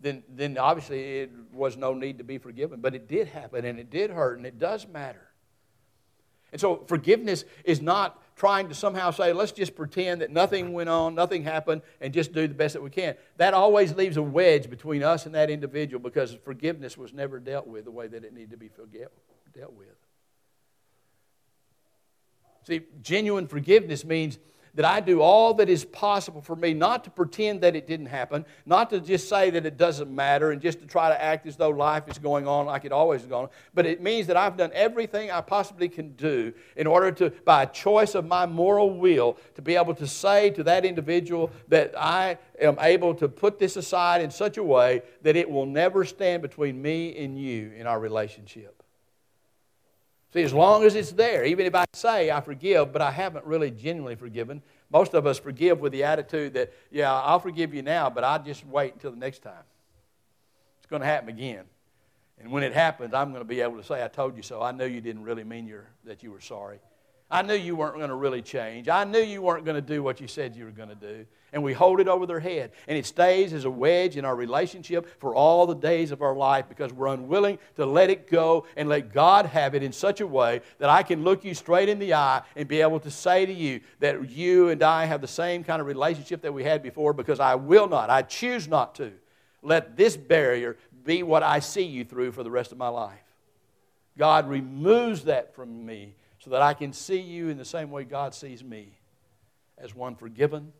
then, 0.00 0.22
then 0.28 0.58
obviously 0.58 1.20
it 1.20 1.30
was 1.52 1.76
no 1.76 1.94
need 1.94 2.18
to 2.18 2.24
be 2.24 2.36
forgiven. 2.38 2.80
But 2.80 2.94
it 2.94 3.08
did 3.08 3.28
happen, 3.28 3.64
and 3.64 3.78
it 3.78 3.90
did 3.90 4.10
hurt, 4.10 4.36
and 4.36 4.46
it 4.46 4.58
does 4.58 4.86
matter. 4.86 5.30
And 6.52 6.60
so 6.60 6.84
forgiveness 6.86 7.44
is 7.64 7.80
not 7.80 8.22
trying 8.36 8.68
to 8.68 8.74
somehow 8.74 9.10
say, 9.10 9.32
let's 9.32 9.52
just 9.52 9.76
pretend 9.76 10.20
that 10.20 10.30
nothing 10.30 10.72
went 10.72 10.88
on, 10.88 11.14
nothing 11.14 11.42
happened, 11.42 11.82
and 12.00 12.12
just 12.12 12.32
do 12.32 12.48
the 12.48 12.54
best 12.54 12.74
that 12.74 12.82
we 12.82 12.90
can. 12.90 13.14
That 13.36 13.54
always 13.54 13.94
leaves 13.94 14.16
a 14.16 14.22
wedge 14.22 14.68
between 14.68 15.02
us 15.02 15.26
and 15.26 15.34
that 15.34 15.50
individual 15.50 16.00
because 16.00 16.36
forgiveness 16.44 16.98
was 16.98 17.12
never 17.12 17.38
dealt 17.38 17.66
with 17.66 17.84
the 17.84 17.90
way 17.90 18.08
that 18.08 18.24
it 18.24 18.34
needed 18.34 18.50
to 18.50 18.56
be 18.56 18.70
dealt 19.52 19.72
with. 19.74 19.88
See, 22.66 22.80
genuine 23.02 23.46
forgiveness 23.46 24.04
means 24.04 24.38
that 24.74 24.84
I 24.84 25.00
do 25.00 25.20
all 25.20 25.54
that 25.54 25.68
is 25.68 25.84
possible 25.84 26.40
for 26.40 26.56
me, 26.56 26.74
not 26.74 27.04
to 27.04 27.10
pretend 27.10 27.60
that 27.60 27.76
it 27.76 27.86
didn't 27.86 28.06
happen, 28.06 28.44
not 28.66 28.90
to 28.90 29.00
just 29.00 29.28
say 29.28 29.50
that 29.50 29.64
it 29.64 29.76
doesn't 29.76 30.12
matter 30.12 30.50
and 30.50 30.60
just 30.60 30.80
to 30.80 30.86
try 30.86 31.08
to 31.08 31.22
act 31.22 31.46
as 31.46 31.56
though 31.56 31.70
life 31.70 32.08
is 32.08 32.18
going 32.18 32.48
on 32.48 32.66
like 32.66 32.84
it 32.84 32.92
always 32.92 33.20
has 33.22 33.30
gone, 33.30 33.48
but 33.72 33.86
it 33.86 34.02
means 34.02 34.26
that 34.26 34.36
I've 34.36 34.56
done 34.56 34.70
everything 34.74 35.30
I 35.30 35.40
possibly 35.40 35.88
can 35.88 36.12
do 36.16 36.52
in 36.76 36.86
order 36.86 37.12
to, 37.12 37.30
by 37.44 37.62
a 37.62 37.66
choice 37.66 38.14
of 38.14 38.26
my 38.26 38.46
moral 38.46 38.90
will, 38.90 39.38
to 39.54 39.62
be 39.62 39.76
able 39.76 39.94
to 39.94 40.06
say 40.06 40.50
to 40.50 40.64
that 40.64 40.84
individual 40.84 41.50
that 41.68 41.94
I 41.96 42.38
am 42.60 42.76
able 42.80 43.14
to 43.16 43.28
put 43.28 43.58
this 43.58 43.76
aside 43.76 44.22
in 44.22 44.30
such 44.30 44.56
a 44.56 44.62
way 44.62 45.02
that 45.22 45.36
it 45.36 45.48
will 45.48 45.66
never 45.66 46.04
stand 46.04 46.42
between 46.42 46.80
me 46.80 47.16
and 47.16 47.38
you 47.38 47.72
in 47.76 47.86
our 47.86 48.00
relationship. 48.00 48.83
See, 50.34 50.42
as 50.42 50.52
long 50.52 50.82
as 50.82 50.96
it's 50.96 51.12
there, 51.12 51.44
even 51.44 51.64
if 51.64 51.76
I 51.76 51.84
say 51.92 52.32
I 52.32 52.40
forgive, 52.40 52.92
but 52.92 53.00
I 53.00 53.12
haven't 53.12 53.44
really 53.44 53.70
genuinely 53.70 54.16
forgiven, 54.16 54.62
most 54.90 55.14
of 55.14 55.28
us 55.28 55.38
forgive 55.38 55.78
with 55.78 55.92
the 55.92 56.02
attitude 56.02 56.54
that, 56.54 56.72
yeah, 56.90 57.12
I'll 57.12 57.38
forgive 57.38 57.72
you 57.72 57.82
now, 57.82 58.10
but 58.10 58.24
I'll 58.24 58.42
just 58.42 58.66
wait 58.66 58.94
until 58.94 59.12
the 59.12 59.16
next 59.16 59.44
time. 59.44 59.62
It's 60.78 60.90
going 60.90 61.02
to 61.02 61.06
happen 61.06 61.28
again. 61.28 61.62
And 62.40 62.50
when 62.50 62.64
it 62.64 62.72
happens, 62.72 63.14
I'm 63.14 63.30
going 63.30 63.42
to 63.42 63.48
be 63.48 63.60
able 63.60 63.76
to 63.76 63.84
say, 63.84 64.04
I 64.04 64.08
told 64.08 64.36
you 64.36 64.42
so. 64.42 64.60
I 64.60 64.72
knew 64.72 64.86
you 64.86 65.00
didn't 65.00 65.22
really 65.22 65.44
mean 65.44 65.72
that 66.02 66.24
you 66.24 66.32
were 66.32 66.40
sorry. 66.40 66.80
I 67.30 67.42
knew 67.42 67.54
you 67.54 67.76
weren't 67.76 67.94
going 67.94 68.08
to 68.08 68.16
really 68.16 68.42
change. 68.42 68.88
I 68.88 69.04
knew 69.04 69.20
you 69.20 69.40
weren't 69.40 69.64
going 69.64 69.76
to 69.76 69.94
do 69.94 70.02
what 70.02 70.20
you 70.20 70.26
said 70.26 70.56
you 70.56 70.64
were 70.64 70.72
going 70.72 70.88
to 70.88 70.96
do. 70.96 71.26
And 71.54 71.62
we 71.62 71.72
hold 71.72 72.00
it 72.00 72.08
over 72.08 72.26
their 72.26 72.40
head. 72.40 72.72
And 72.88 72.98
it 72.98 73.06
stays 73.06 73.52
as 73.52 73.64
a 73.64 73.70
wedge 73.70 74.16
in 74.16 74.24
our 74.24 74.34
relationship 74.34 75.08
for 75.20 75.36
all 75.36 75.66
the 75.66 75.74
days 75.74 76.10
of 76.10 76.20
our 76.20 76.34
life 76.34 76.68
because 76.68 76.92
we're 76.92 77.06
unwilling 77.06 77.60
to 77.76 77.86
let 77.86 78.10
it 78.10 78.28
go 78.28 78.66
and 78.76 78.88
let 78.88 79.12
God 79.12 79.46
have 79.46 79.76
it 79.76 79.82
in 79.84 79.92
such 79.92 80.20
a 80.20 80.26
way 80.26 80.60
that 80.78 80.90
I 80.90 81.04
can 81.04 81.22
look 81.22 81.44
you 81.44 81.54
straight 81.54 81.88
in 81.88 82.00
the 82.00 82.12
eye 82.12 82.42
and 82.56 82.66
be 82.66 82.80
able 82.80 82.98
to 83.00 83.10
say 83.10 83.46
to 83.46 83.52
you 83.52 83.80
that 84.00 84.28
you 84.28 84.70
and 84.70 84.82
I 84.82 85.04
have 85.04 85.20
the 85.20 85.28
same 85.28 85.62
kind 85.62 85.80
of 85.80 85.86
relationship 85.86 86.42
that 86.42 86.52
we 86.52 86.64
had 86.64 86.82
before 86.82 87.12
because 87.12 87.38
I 87.38 87.54
will 87.54 87.88
not, 87.88 88.10
I 88.10 88.22
choose 88.22 88.66
not 88.66 88.96
to 88.96 89.12
let 89.62 89.96
this 89.96 90.16
barrier 90.16 90.76
be 91.04 91.22
what 91.22 91.44
I 91.44 91.60
see 91.60 91.84
you 91.84 92.04
through 92.04 92.32
for 92.32 92.42
the 92.42 92.50
rest 92.50 92.72
of 92.72 92.78
my 92.78 92.88
life. 92.88 93.18
God 94.18 94.48
removes 94.48 95.24
that 95.24 95.54
from 95.54 95.86
me 95.86 96.16
so 96.40 96.50
that 96.50 96.62
I 96.62 96.74
can 96.74 96.92
see 96.92 97.20
you 97.20 97.48
in 97.48 97.58
the 97.58 97.64
same 97.64 97.90
way 97.90 98.04
God 98.04 98.34
sees 98.34 98.62
me 98.62 98.98
as 99.78 99.94
one 99.94 100.14
forgiven, 100.14 100.72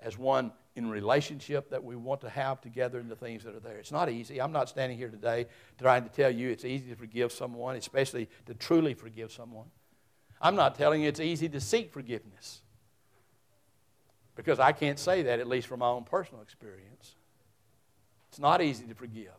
as 0.00 0.16
one 0.16 0.52
in 0.76 0.88
relationship 0.88 1.70
that 1.70 1.82
we 1.82 1.96
want 1.96 2.20
to 2.20 2.28
have 2.28 2.60
together 2.60 3.00
in 3.00 3.08
the 3.08 3.16
things 3.16 3.42
that 3.44 3.54
are 3.54 3.60
there. 3.60 3.78
It's 3.78 3.90
not 3.90 4.08
easy. 4.08 4.40
I'm 4.40 4.52
not 4.52 4.68
standing 4.68 4.96
here 4.96 5.08
today 5.08 5.46
trying 5.78 6.04
to 6.04 6.08
tell 6.08 6.30
you 6.30 6.50
it's 6.50 6.64
easy 6.64 6.90
to 6.90 6.96
forgive 6.96 7.32
someone, 7.32 7.74
especially 7.76 8.28
to 8.46 8.54
truly 8.54 8.94
forgive 8.94 9.32
someone. 9.32 9.66
I'm 10.40 10.54
not 10.54 10.76
telling 10.76 11.02
you 11.02 11.08
it's 11.08 11.20
easy 11.20 11.48
to 11.48 11.60
seek 11.60 11.92
forgiveness. 11.92 12.62
Because 14.36 14.60
I 14.60 14.70
can't 14.70 15.00
say 15.00 15.22
that, 15.22 15.40
at 15.40 15.48
least 15.48 15.66
from 15.66 15.80
my 15.80 15.88
own 15.88 16.04
personal 16.04 16.42
experience. 16.42 17.16
It's 18.28 18.38
not 18.38 18.62
easy 18.62 18.86
to 18.86 18.94
forgive. 18.94 19.32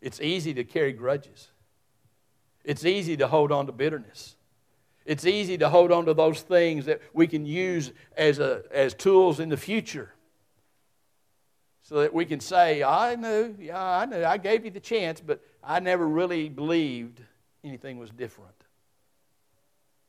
It's 0.00 0.18
easy 0.20 0.54
to 0.54 0.64
carry 0.64 0.94
grudges. 0.94 1.50
It's 2.64 2.86
easy 2.86 3.18
to 3.18 3.28
hold 3.28 3.52
on 3.52 3.66
to 3.66 3.72
bitterness. 3.72 4.36
It's 5.04 5.26
easy 5.26 5.58
to 5.58 5.68
hold 5.68 5.92
on 5.92 6.06
to 6.06 6.14
those 6.14 6.40
things 6.40 6.86
that 6.86 7.00
we 7.12 7.26
can 7.26 7.44
use 7.44 7.92
as, 8.16 8.38
a, 8.38 8.62
as 8.70 8.94
tools 8.94 9.38
in 9.38 9.50
the 9.50 9.56
future. 9.56 10.12
So 11.82 12.00
that 12.00 12.14
we 12.14 12.24
can 12.24 12.40
say, 12.40 12.82
I 12.82 13.14
knew, 13.14 13.54
yeah, 13.60 13.82
I 13.82 14.06
knew, 14.06 14.24
I 14.24 14.38
gave 14.38 14.64
you 14.64 14.70
the 14.70 14.80
chance, 14.80 15.20
but 15.20 15.42
I 15.62 15.80
never 15.80 16.08
really 16.08 16.48
believed 16.48 17.20
anything 17.62 17.98
was 17.98 18.10
different. 18.10 18.54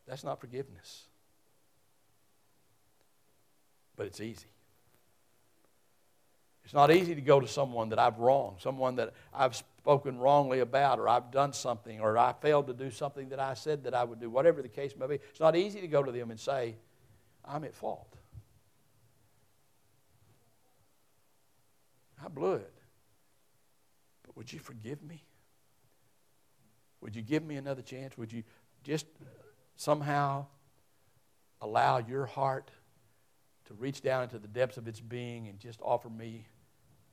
That's 0.08 0.24
not 0.24 0.40
forgiveness. 0.40 1.04
But 3.98 4.08
it's 4.08 4.22
easy. 4.22 4.48
It's 6.66 6.74
not 6.74 6.92
easy 6.92 7.14
to 7.14 7.22
go 7.22 7.40
to 7.40 7.48
someone 7.48 7.90
that 7.90 8.00
I've 8.00 8.18
wronged, 8.18 8.60
someone 8.60 8.96
that 8.96 9.14
I've 9.32 9.56
spoken 9.56 10.18
wrongly 10.18 10.60
about, 10.62 10.98
or 10.98 11.08
I've 11.08 11.30
done 11.30 11.54
something, 11.54 12.02
or 12.02 12.18
I 12.18 12.34
failed 12.34 12.66
to 12.68 12.74
do 12.74 12.90
something 12.90 13.30
that 13.30 13.40
I 13.40 13.54
said 13.54 13.84
that 13.84 13.94
I 13.94 14.04
would 14.04 14.20
do, 14.20 14.32
whatever 14.32 14.64
the 14.64 14.68
case 14.68 14.96
may 14.98 15.06
be. 15.06 15.16
It's 15.16 15.40
not 15.40 15.56
easy 15.56 15.80
to 15.82 15.88
go 15.88 16.02
to 16.02 16.12
them 16.12 16.32
and 16.32 16.40
say, 16.40 16.76
I'm 17.46 17.64
at 17.66 17.76
fault. 17.76 18.12
I 22.24 22.28
blew 22.30 22.54
it. 22.54 22.74
But 24.26 24.36
would 24.36 24.52
you 24.52 24.58
forgive 24.58 25.04
me? 25.04 25.24
Would 27.02 27.16
you 27.16 27.22
give 27.22 27.44
me 27.44 27.58
another 27.58 27.84
chance? 27.84 28.18
Would 28.18 28.34
you 28.34 28.42
just 28.84 29.06
somehow 29.76 30.48
allow 31.62 32.00
your 32.00 32.26
heart 32.26 32.72
to 33.66 33.76
reach 33.76 34.02
down 34.02 34.24
into 34.24 34.40
the 34.40 34.48
depths 34.48 34.78
of 34.78 34.88
its 34.88 35.00
being 35.00 35.48
and 35.48 35.60
just 35.60 35.80
offer 35.84 36.10
me 36.10 36.48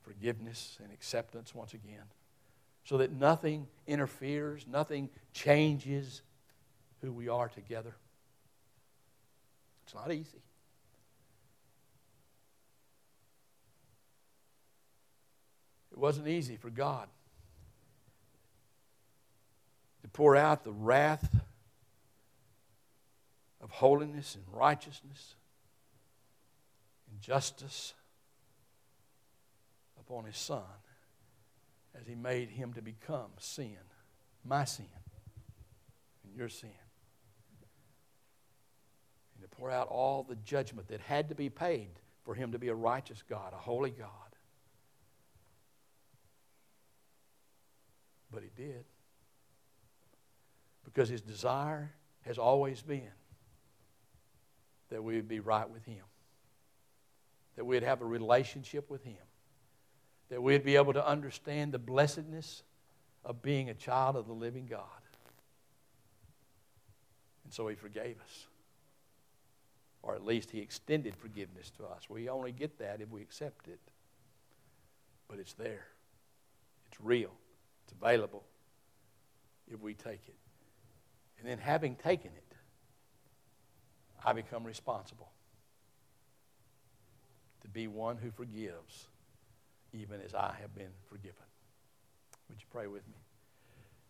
forgiveness 0.03 0.77
and 0.83 0.91
acceptance 0.91 1.55
once 1.55 1.73
again. 1.73 2.05
So 2.85 2.97
that 2.97 3.11
nothing 3.11 3.67
interferes, 3.87 4.65
nothing 4.67 5.09
changes 5.33 6.21
who 7.01 7.11
we 7.11 7.29
are 7.29 7.47
together. 7.47 7.95
It's 9.85 9.95
not 9.95 10.11
easy. 10.11 10.41
It 15.91 15.97
wasn't 15.97 16.27
easy 16.27 16.57
for 16.57 16.69
God 16.69 17.07
to 20.01 20.07
pour 20.09 20.35
out 20.35 20.63
the 20.63 20.71
wrath 20.71 21.35
of 23.61 23.69
holiness 23.69 24.35
and 24.35 24.43
righteousness 24.51 25.35
and 27.09 27.21
justice 27.21 27.93
upon 30.13 30.25
his 30.25 30.37
son 30.37 30.61
as 31.99 32.07
he 32.07 32.15
made 32.15 32.49
him 32.49 32.73
to 32.73 32.81
become 32.81 33.31
sin, 33.39 33.77
my 34.45 34.63
sin, 34.63 34.85
and 36.23 36.35
your 36.35 36.49
sin. 36.49 36.69
And 39.35 39.41
to 39.41 39.55
pour 39.55 39.71
out 39.71 39.87
all 39.87 40.23
the 40.23 40.35
judgment 40.35 40.87
that 40.89 41.01
had 41.01 41.29
to 41.29 41.35
be 41.35 41.49
paid 41.49 41.99
for 42.23 42.35
him 42.35 42.51
to 42.51 42.59
be 42.59 42.67
a 42.67 42.75
righteous 42.75 43.23
God, 43.27 43.53
a 43.53 43.57
holy 43.57 43.89
God. 43.89 44.09
But 48.31 48.43
he 48.43 48.49
did. 48.55 48.85
Because 50.85 51.09
his 51.09 51.21
desire 51.21 51.91
has 52.21 52.37
always 52.37 52.81
been 52.81 53.11
that 54.89 55.03
we 55.03 55.15
would 55.15 55.27
be 55.27 55.39
right 55.39 55.69
with 55.69 55.85
him, 55.85 56.03
that 57.55 57.65
we'd 57.65 57.83
have 57.83 58.01
a 58.01 58.05
relationship 58.05 58.91
with 58.91 59.03
him 59.03 59.17
that 60.33 60.41
we'd 60.41 60.65
be 60.65 60.77
able 60.77 60.93
to 60.93 61.07
understand 61.07 61.71
the 61.71 61.77
blessedness 61.77 62.63
of 63.23 63.43
being 63.43 63.69
a 63.69 63.73
child 63.75 64.15
of 64.15 64.25
the 64.25 64.33
living 64.33 64.65
God. 64.65 64.79
And 67.43 67.53
so 67.53 67.67
He 67.67 67.75
forgave 67.75 68.15
us. 68.19 68.47
Or 70.01 70.15
at 70.15 70.25
least 70.25 70.49
He 70.49 70.57
extended 70.57 71.15
forgiveness 71.15 71.69
to 71.77 71.83
us. 71.85 72.09
We 72.09 72.29
only 72.29 72.51
get 72.51 72.79
that 72.79 72.99
if 72.99 73.11
we 73.11 73.21
accept 73.21 73.67
it. 73.67 73.79
But 75.27 75.37
it's 75.37 75.53
there, 75.53 75.85
it's 76.87 76.99
real, 76.99 77.31
it's 77.83 77.93
available 77.93 78.43
if 79.71 79.79
we 79.81 79.93
take 79.93 80.23
it. 80.27 80.35
And 81.37 81.47
then, 81.47 81.59
having 81.59 81.95
taken 81.95 82.31
it, 82.35 82.55
I 84.25 84.33
become 84.33 84.63
responsible 84.63 85.29
to 87.61 87.67
be 87.67 87.87
one 87.87 88.17
who 88.17 88.31
forgives 88.31 89.09
even 89.93 90.21
as 90.21 90.33
I 90.33 90.55
have 90.61 90.75
been 90.75 90.91
forgiven. 91.09 91.43
Would 92.49 92.59
you 92.59 92.67
pray 92.71 92.87
with 92.87 93.07
me? 93.07 93.15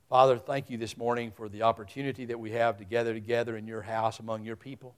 Father, 0.10 0.38
thank 0.38 0.70
you 0.70 0.78
this 0.78 0.98
morning 0.98 1.32
for 1.32 1.50
the 1.50 1.64
opportunity 1.64 2.26
that 2.26 2.40
we 2.40 2.52
have 2.52 2.78
to 2.78 2.86
gather 2.86 3.14
together 3.14 3.58
in 3.58 3.68
your 3.68 3.82
house 3.82 4.20
among 4.20 4.46
your 4.46 4.56
people. 4.56 4.96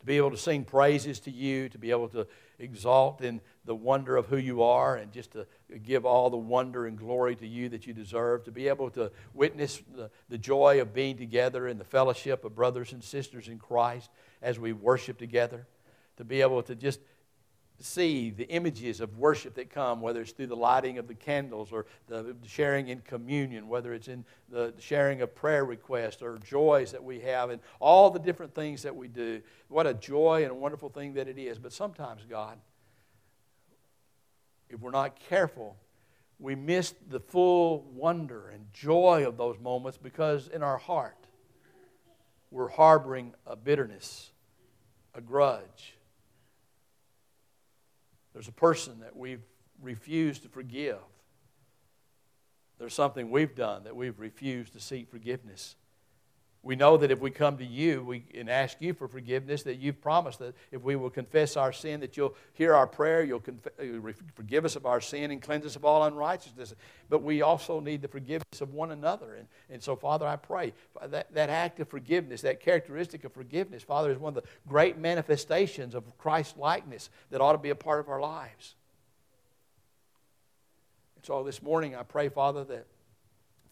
To 0.00 0.06
be 0.06 0.18
able 0.18 0.32
to 0.32 0.36
sing 0.36 0.64
praises 0.64 1.18
to 1.20 1.30
you, 1.30 1.70
to 1.70 1.78
be 1.78 1.90
able 1.90 2.08
to 2.08 2.26
exalt 2.58 3.22
in 3.22 3.40
the 3.64 3.74
wonder 3.74 4.16
of 4.16 4.26
who 4.26 4.36
you 4.36 4.62
are, 4.62 4.96
and 4.96 5.10
just 5.12 5.32
to 5.32 5.46
give 5.82 6.04
all 6.04 6.28
the 6.28 6.36
wonder 6.36 6.86
and 6.86 6.98
glory 6.98 7.34
to 7.36 7.46
you 7.46 7.70
that 7.70 7.86
you 7.86 7.94
deserve. 7.94 8.44
To 8.44 8.52
be 8.52 8.68
able 8.68 8.90
to 8.90 9.10
witness 9.32 9.80
the, 9.96 10.10
the 10.28 10.36
joy 10.36 10.82
of 10.82 10.92
being 10.92 11.16
together 11.16 11.66
in 11.66 11.78
the 11.78 11.84
fellowship 11.84 12.44
of 12.44 12.54
brothers 12.54 12.92
and 12.92 13.02
sisters 13.02 13.48
in 13.48 13.58
Christ 13.58 14.10
as 14.42 14.58
we 14.58 14.74
worship 14.74 15.16
together. 15.16 15.66
To 16.18 16.24
be 16.24 16.42
able 16.42 16.62
to 16.64 16.74
just 16.74 17.00
see 17.80 18.30
the 18.30 18.48
images 18.48 19.00
of 19.00 19.18
worship 19.18 19.54
that 19.54 19.70
come, 19.70 20.00
whether 20.00 20.20
it's 20.20 20.32
through 20.32 20.46
the 20.46 20.56
lighting 20.56 20.98
of 20.98 21.08
the 21.08 21.14
candles 21.14 21.72
or 21.72 21.86
the 22.06 22.34
sharing 22.46 22.88
in 22.88 23.00
communion, 23.00 23.68
whether 23.68 23.92
it's 23.92 24.08
in 24.08 24.24
the 24.48 24.72
sharing 24.78 25.22
of 25.22 25.34
prayer 25.34 25.64
requests 25.64 26.22
or 26.22 26.38
joys 26.38 26.92
that 26.92 27.02
we 27.02 27.20
have, 27.20 27.50
and 27.50 27.60
all 27.80 28.10
the 28.10 28.18
different 28.18 28.54
things 28.54 28.82
that 28.82 28.94
we 28.94 29.08
do. 29.08 29.42
What 29.68 29.86
a 29.86 29.94
joy 29.94 30.42
and 30.42 30.52
a 30.52 30.54
wonderful 30.54 30.88
thing 30.88 31.14
that 31.14 31.28
it 31.28 31.38
is. 31.38 31.58
But 31.58 31.72
sometimes, 31.72 32.22
God, 32.28 32.58
if 34.70 34.80
we're 34.80 34.90
not 34.90 35.18
careful, 35.18 35.76
we 36.38 36.54
miss 36.54 36.94
the 37.08 37.20
full 37.20 37.82
wonder 37.92 38.50
and 38.50 38.66
joy 38.72 39.26
of 39.26 39.36
those 39.36 39.58
moments 39.58 39.98
because 39.98 40.48
in 40.48 40.62
our 40.62 40.78
heart, 40.78 41.16
we're 42.50 42.68
harboring 42.68 43.34
a 43.46 43.56
bitterness, 43.56 44.30
a 45.12 45.20
grudge 45.20 45.96
there's 48.34 48.48
a 48.48 48.52
person 48.52 49.00
that 49.00 49.16
we've 49.16 49.42
refused 49.80 50.42
to 50.42 50.48
forgive. 50.48 50.98
There's 52.78 52.92
something 52.92 53.30
we've 53.30 53.54
done 53.54 53.84
that 53.84 53.96
we've 53.96 54.18
refused 54.18 54.72
to 54.74 54.80
seek 54.80 55.08
forgiveness. 55.08 55.76
We 56.64 56.76
know 56.76 56.96
that 56.96 57.10
if 57.10 57.20
we 57.20 57.30
come 57.30 57.58
to 57.58 57.64
you 57.64 58.02
we, 58.02 58.24
and 58.34 58.48
ask 58.48 58.78
you 58.80 58.94
for 58.94 59.06
forgiveness, 59.06 59.62
that 59.64 59.78
you've 59.78 60.00
promised 60.00 60.38
that 60.38 60.54
if 60.72 60.80
we 60.82 60.96
will 60.96 61.10
confess 61.10 61.58
our 61.58 61.74
sin, 61.74 62.00
that 62.00 62.16
you'll 62.16 62.34
hear 62.54 62.74
our 62.74 62.86
prayer, 62.86 63.22
you'll 63.22 63.40
conf- 63.40 63.68
forgive 64.34 64.64
us 64.64 64.74
of 64.74 64.86
our 64.86 65.00
sin 65.00 65.30
and 65.30 65.42
cleanse 65.42 65.66
us 65.66 65.76
of 65.76 65.84
all 65.84 66.04
unrighteousness. 66.04 66.74
But 67.10 67.22
we 67.22 67.42
also 67.42 67.80
need 67.80 68.00
the 68.00 68.08
forgiveness 68.08 68.62
of 68.62 68.72
one 68.72 68.92
another. 68.92 69.34
And, 69.34 69.46
and 69.68 69.82
so, 69.82 69.94
Father, 69.94 70.26
I 70.26 70.36
pray 70.36 70.72
that, 71.02 71.34
that 71.34 71.50
act 71.50 71.80
of 71.80 71.88
forgiveness, 71.88 72.40
that 72.40 72.60
characteristic 72.60 73.24
of 73.24 73.34
forgiveness, 73.34 73.82
Father, 73.82 74.10
is 74.10 74.18
one 74.18 74.34
of 74.34 74.42
the 74.42 74.48
great 74.66 74.96
manifestations 74.96 75.94
of 75.94 76.16
Christ 76.16 76.56
likeness 76.56 77.10
that 77.30 77.42
ought 77.42 77.52
to 77.52 77.58
be 77.58 77.70
a 77.70 77.76
part 77.76 78.00
of 78.00 78.08
our 78.08 78.22
lives. 78.22 78.74
And 81.16 81.26
so 81.26 81.44
this 81.44 81.62
morning, 81.62 81.94
I 81.94 82.04
pray, 82.04 82.30
Father, 82.30 82.64
that 82.64 82.86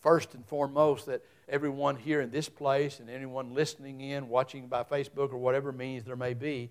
first 0.00 0.34
and 0.34 0.44
foremost, 0.44 1.06
that 1.06 1.24
everyone 1.52 1.96
here 1.96 2.22
in 2.22 2.30
this 2.30 2.48
place 2.48 2.98
and 2.98 3.10
anyone 3.10 3.54
listening 3.54 4.00
in, 4.00 4.28
watching 4.28 4.68
by 4.68 4.82
Facebook 4.82 5.32
or 5.32 5.36
whatever 5.36 5.70
means 5.70 6.04
there 6.04 6.16
may 6.16 6.32
be, 6.32 6.70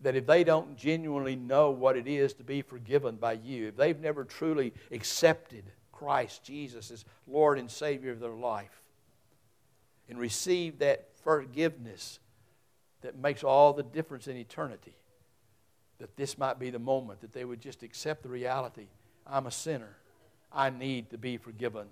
that 0.00 0.14
if 0.14 0.24
they 0.24 0.44
don't 0.44 0.76
genuinely 0.76 1.34
know 1.34 1.70
what 1.70 1.96
it 1.96 2.06
is 2.06 2.32
to 2.34 2.44
be 2.44 2.62
forgiven 2.62 3.16
by 3.16 3.32
you, 3.32 3.66
if 3.66 3.76
they've 3.76 3.98
never 3.98 4.24
truly 4.24 4.72
accepted 4.92 5.64
Christ 5.90 6.44
Jesus 6.44 6.92
as 6.92 7.04
Lord 7.26 7.58
and 7.58 7.68
Savior 7.68 8.12
of 8.12 8.20
their 8.20 8.30
life 8.30 8.82
and 10.08 10.16
received 10.16 10.78
that 10.78 11.08
forgiveness 11.24 12.20
that 13.00 13.18
makes 13.18 13.42
all 13.42 13.72
the 13.72 13.82
difference 13.82 14.28
in 14.28 14.36
eternity, 14.36 14.94
that 15.98 16.16
this 16.16 16.38
might 16.38 16.60
be 16.60 16.70
the 16.70 16.78
moment 16.78 17.20
that 17.22 17.32
they 17.32 17.44
would 17.44 17.60
just 17.60 17.82
accept 17.82 18.22
the 18.22 18.28
reality 18.28 18.86
I'm 19.26 19.46
a 19.46 19.50
sinner. 19.50 19.96
I 20.52 20.70
need 20.70 21.10
to 21.10 21.18
be 21.18 21.36
forgiven 21.36 21.88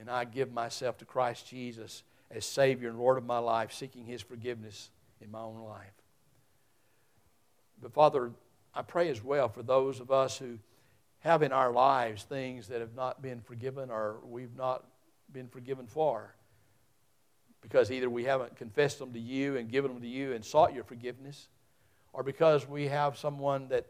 and 0.00 0.10
I 0.10 0.24
give 0.24 0.52
myself 0.52 0.98
to 0.98 1.04
Christ 1.04 1.48
Jesus 1.48 2.02
as 2.30 2.44
Savior 2.44 2.88
and 2.88 2.98
Lord 2.98 3.18
of 3.18 3.24
my 3.24 3.38
life, 3.38 3.72
seeking 3.72 4.04
His 4.04 4.22
forgiveness 4.22 4.90
in 5.20 5.30
my 5.30 5.40
own 5.40 5.60
life. 5.62 5.92
But 7.80 7.92
Father, 7.92 8.32
I 8.74 8.82
pray 8.82 9.08
as 9.08 9.22
well 9.22 9.48
for 9.48 9.62
those 9.62 10.00
of 10.00 10.10
us 10.10 10.38
who 10.38 10.58
have 11.20 11.42
in 11.42 11.52
our 11.52 11.72
lives 11.72 12.24
things 12.24 12.68
that 12.68 12.80
have 12.80 12.94
not 12.94 13.22
been 13.22 13.40
forgiven 13.40 13.90
or 13.90 14.18
we've 14.24 14.56
not 14.56 14.84
been 15.32 15.48
forgiven 15.48 15.86
for. 15.86 16.34
Because 17.60 17.90
either 17.90 18.08
we 18.08 18.24
haven't 18.24 18.56
confessed 18.56 18.98
them 18.98 19.12
to 19.12 19.18
you 19.18 19.56
and 19.56 19.68
given 19.68 19.92
them 19.92 20.00
to 20.00 20.08
you 20.08 20.32
and 20.32 20.44
sought 20.44 20.74
your 20.74 20.84
forgiveness, 20.84 21.48
or 22.12 22.22
because 22.22 22.68
we 22.68 22.86
have 22.86 23.18
someone 23.18 23.68
that 23.68 23.86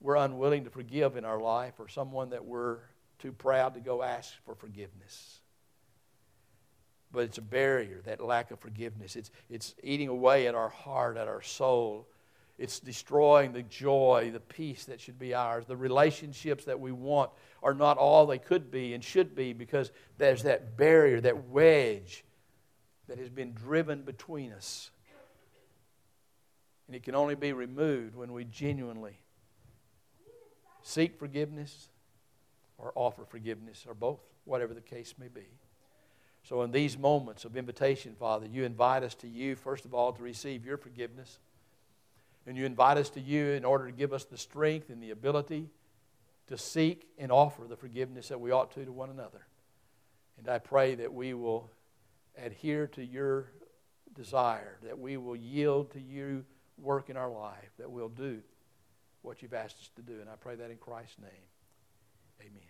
we're 0.00 0.16
unwilling 0.16 0.64
to 0.64 0.70
forgive 0.70 1.16
in 1.16 1.26
our 1.26 1.38
life, 1.38 1.74
or 1.78 1.86
someone 1.86 2.30
that 2.30 2.44
we're 2.46 2.78
too 3.18 3.32
proud 3.32 3.74
to 3.74 3.80
go 3.80 4.02
ask 4.02 4.32
for 4.46 4.54
forgiveness. 4.54 5.40
But 7.12 7.24
it's 7.24 7.38
a 7.38 7.42
barrier, 7.42 8.00
that 8.04 8.20
lack 8.20 8.50
of 8.50 8.60
forgiveness. 8.60 9.16
It's, 9.16 9.30
it's 9.48 9.74
eating 9.82 10.08
away 10.08 10.46
at 10.46 10.54
our 10.54 10.68
heart, 10.68 11.16
at 11.16 11.26
our 11.26 11.42
soul. 11.42 12.06
It's 12.56 12.78
destroying 12.78 13.52
the 13.52 13.62
joy, 13.62 14.30
the 14.32 14.40
peace 14.40 14.84
that 14.84 15.00
should 15.00 15.18
be 15.18 15.34
ours. 15.34 15.64
The 15.66 15.76
relationships 15.76 16.66
that 16.66 16.78
we 16.78 16.92
want 16.92 17.30
are 17.62 17.74
not 17.74 17.96
all 17.98 18.26
they 18.26 18.38
could 18.38 18.70
be 18.70 18.94
and 18.94 19.02
should 19.02 19.34
be 19.34 19.52
because 19.52 19.90
there's 20.18 20.44
that 20.44 20.76
barrier, 20.76 21.20
that 21.22 21.48
wedge 21.48 22.24
that 23.08 23.18
has 23.18 23.28
been 23.28 23.54
driven 23.54 24.02
between 24.02 24.52
us. 24.52 24.90
And 26.86 26.94
it 26.94 27.02
can 27.02 27.14
only 27.14 27.34
be 27.34 27.52
removed 27.52 28.14
when 28.14 28.32
we 28.32 28.44
genuinely 28.44 29.16
seek 30.82 31.18
forgiveness 31.18 31.88
or 32.78 32.92
offer 32.94 33.24
forgiveness 33.24 33.84
or 33.88 33.94
both, 33.94 34.20
whatever 34.44 34.74
the 34.74 34.80
case 34.80 35.14
may 35.18 35.28
be. 35.28 35.46
So, 36.42 36.62
in 36.62 36.72
these 36.72 36.98
moments 36.98 37.44
of 37.44 37.56
invitation, 37.56 38.14
Father, 38.18 38.46
you 38.46 38.64
invite 38.64 39.02
us 39.02 39.14
to 39.16 39.28
you, 39.28 39.54
first 39.54 39.84
of 39.84 39.94
all, 39.94 40.12
to 40.12 40.22
receive 40.22 40.64
your 40.64 40.76
forgiveness. 40.76 41.38
And 42.46 42.56
you 42.56 42.64
invite 42.64 42.96
us 42.96 43.10
to 43.10 43.20
you 43.20 43.48
in 43.50 43.64
order 43.64 43.86
to 43.86 43.92
give 43.92 44.12
us 44.12 44.24
the 44.24 44.38
strength 44.38 44.88
and 44.90 45.02
the 45.02 45.10
ability 45.10 45.68
to 46.46 46.58
seek 46.58 47.06
and 47.18 47.30
offer 47.30 47.66
the 47.68 47.76
forgiveness 47.76 48.28
that 48.28 48.40
we 48.40 48.50
ought 48.50 48.72
to 48.72 48.84
to 48.84 48.92
one 48.92 49.10
another. 49.10 49.46
And 50.38 50.48
I 50.48 50.58
pray 50.58 50.94
that 50.96 51.12
we 51.12 51.34
will 51.34 51.70
adhere 52.36 52.86
to 52.88 53.04
your 53.04 53.52
desire, 54.14 54.78
that 54.82 54.98
we 54.98 55.16
will 55.16 55.36
yield 55.36 55.92
to 55.92 56.00
you 56.00 56.44
work 56.78 57.10
in 57.10 57.16
our 57.16 57.30
life, 57.30 57.70
that 57.78 57.90
we'll 57.90 58.08
do 58.08 58.40
what 59.22 59.42
you've 59.42 59.54
asked 59.54 59.78
us 59.80 59.90
to 59.96 60.02
do. 60.02 60.20
And 60.20 60.28
I 60.28 60.34
pray 60.40 60.56
that 60.56 60.70
in 60.70 60.78
Christ's 60.78 61.18
name. 61.18 61.30
Amen. 62.40 62.69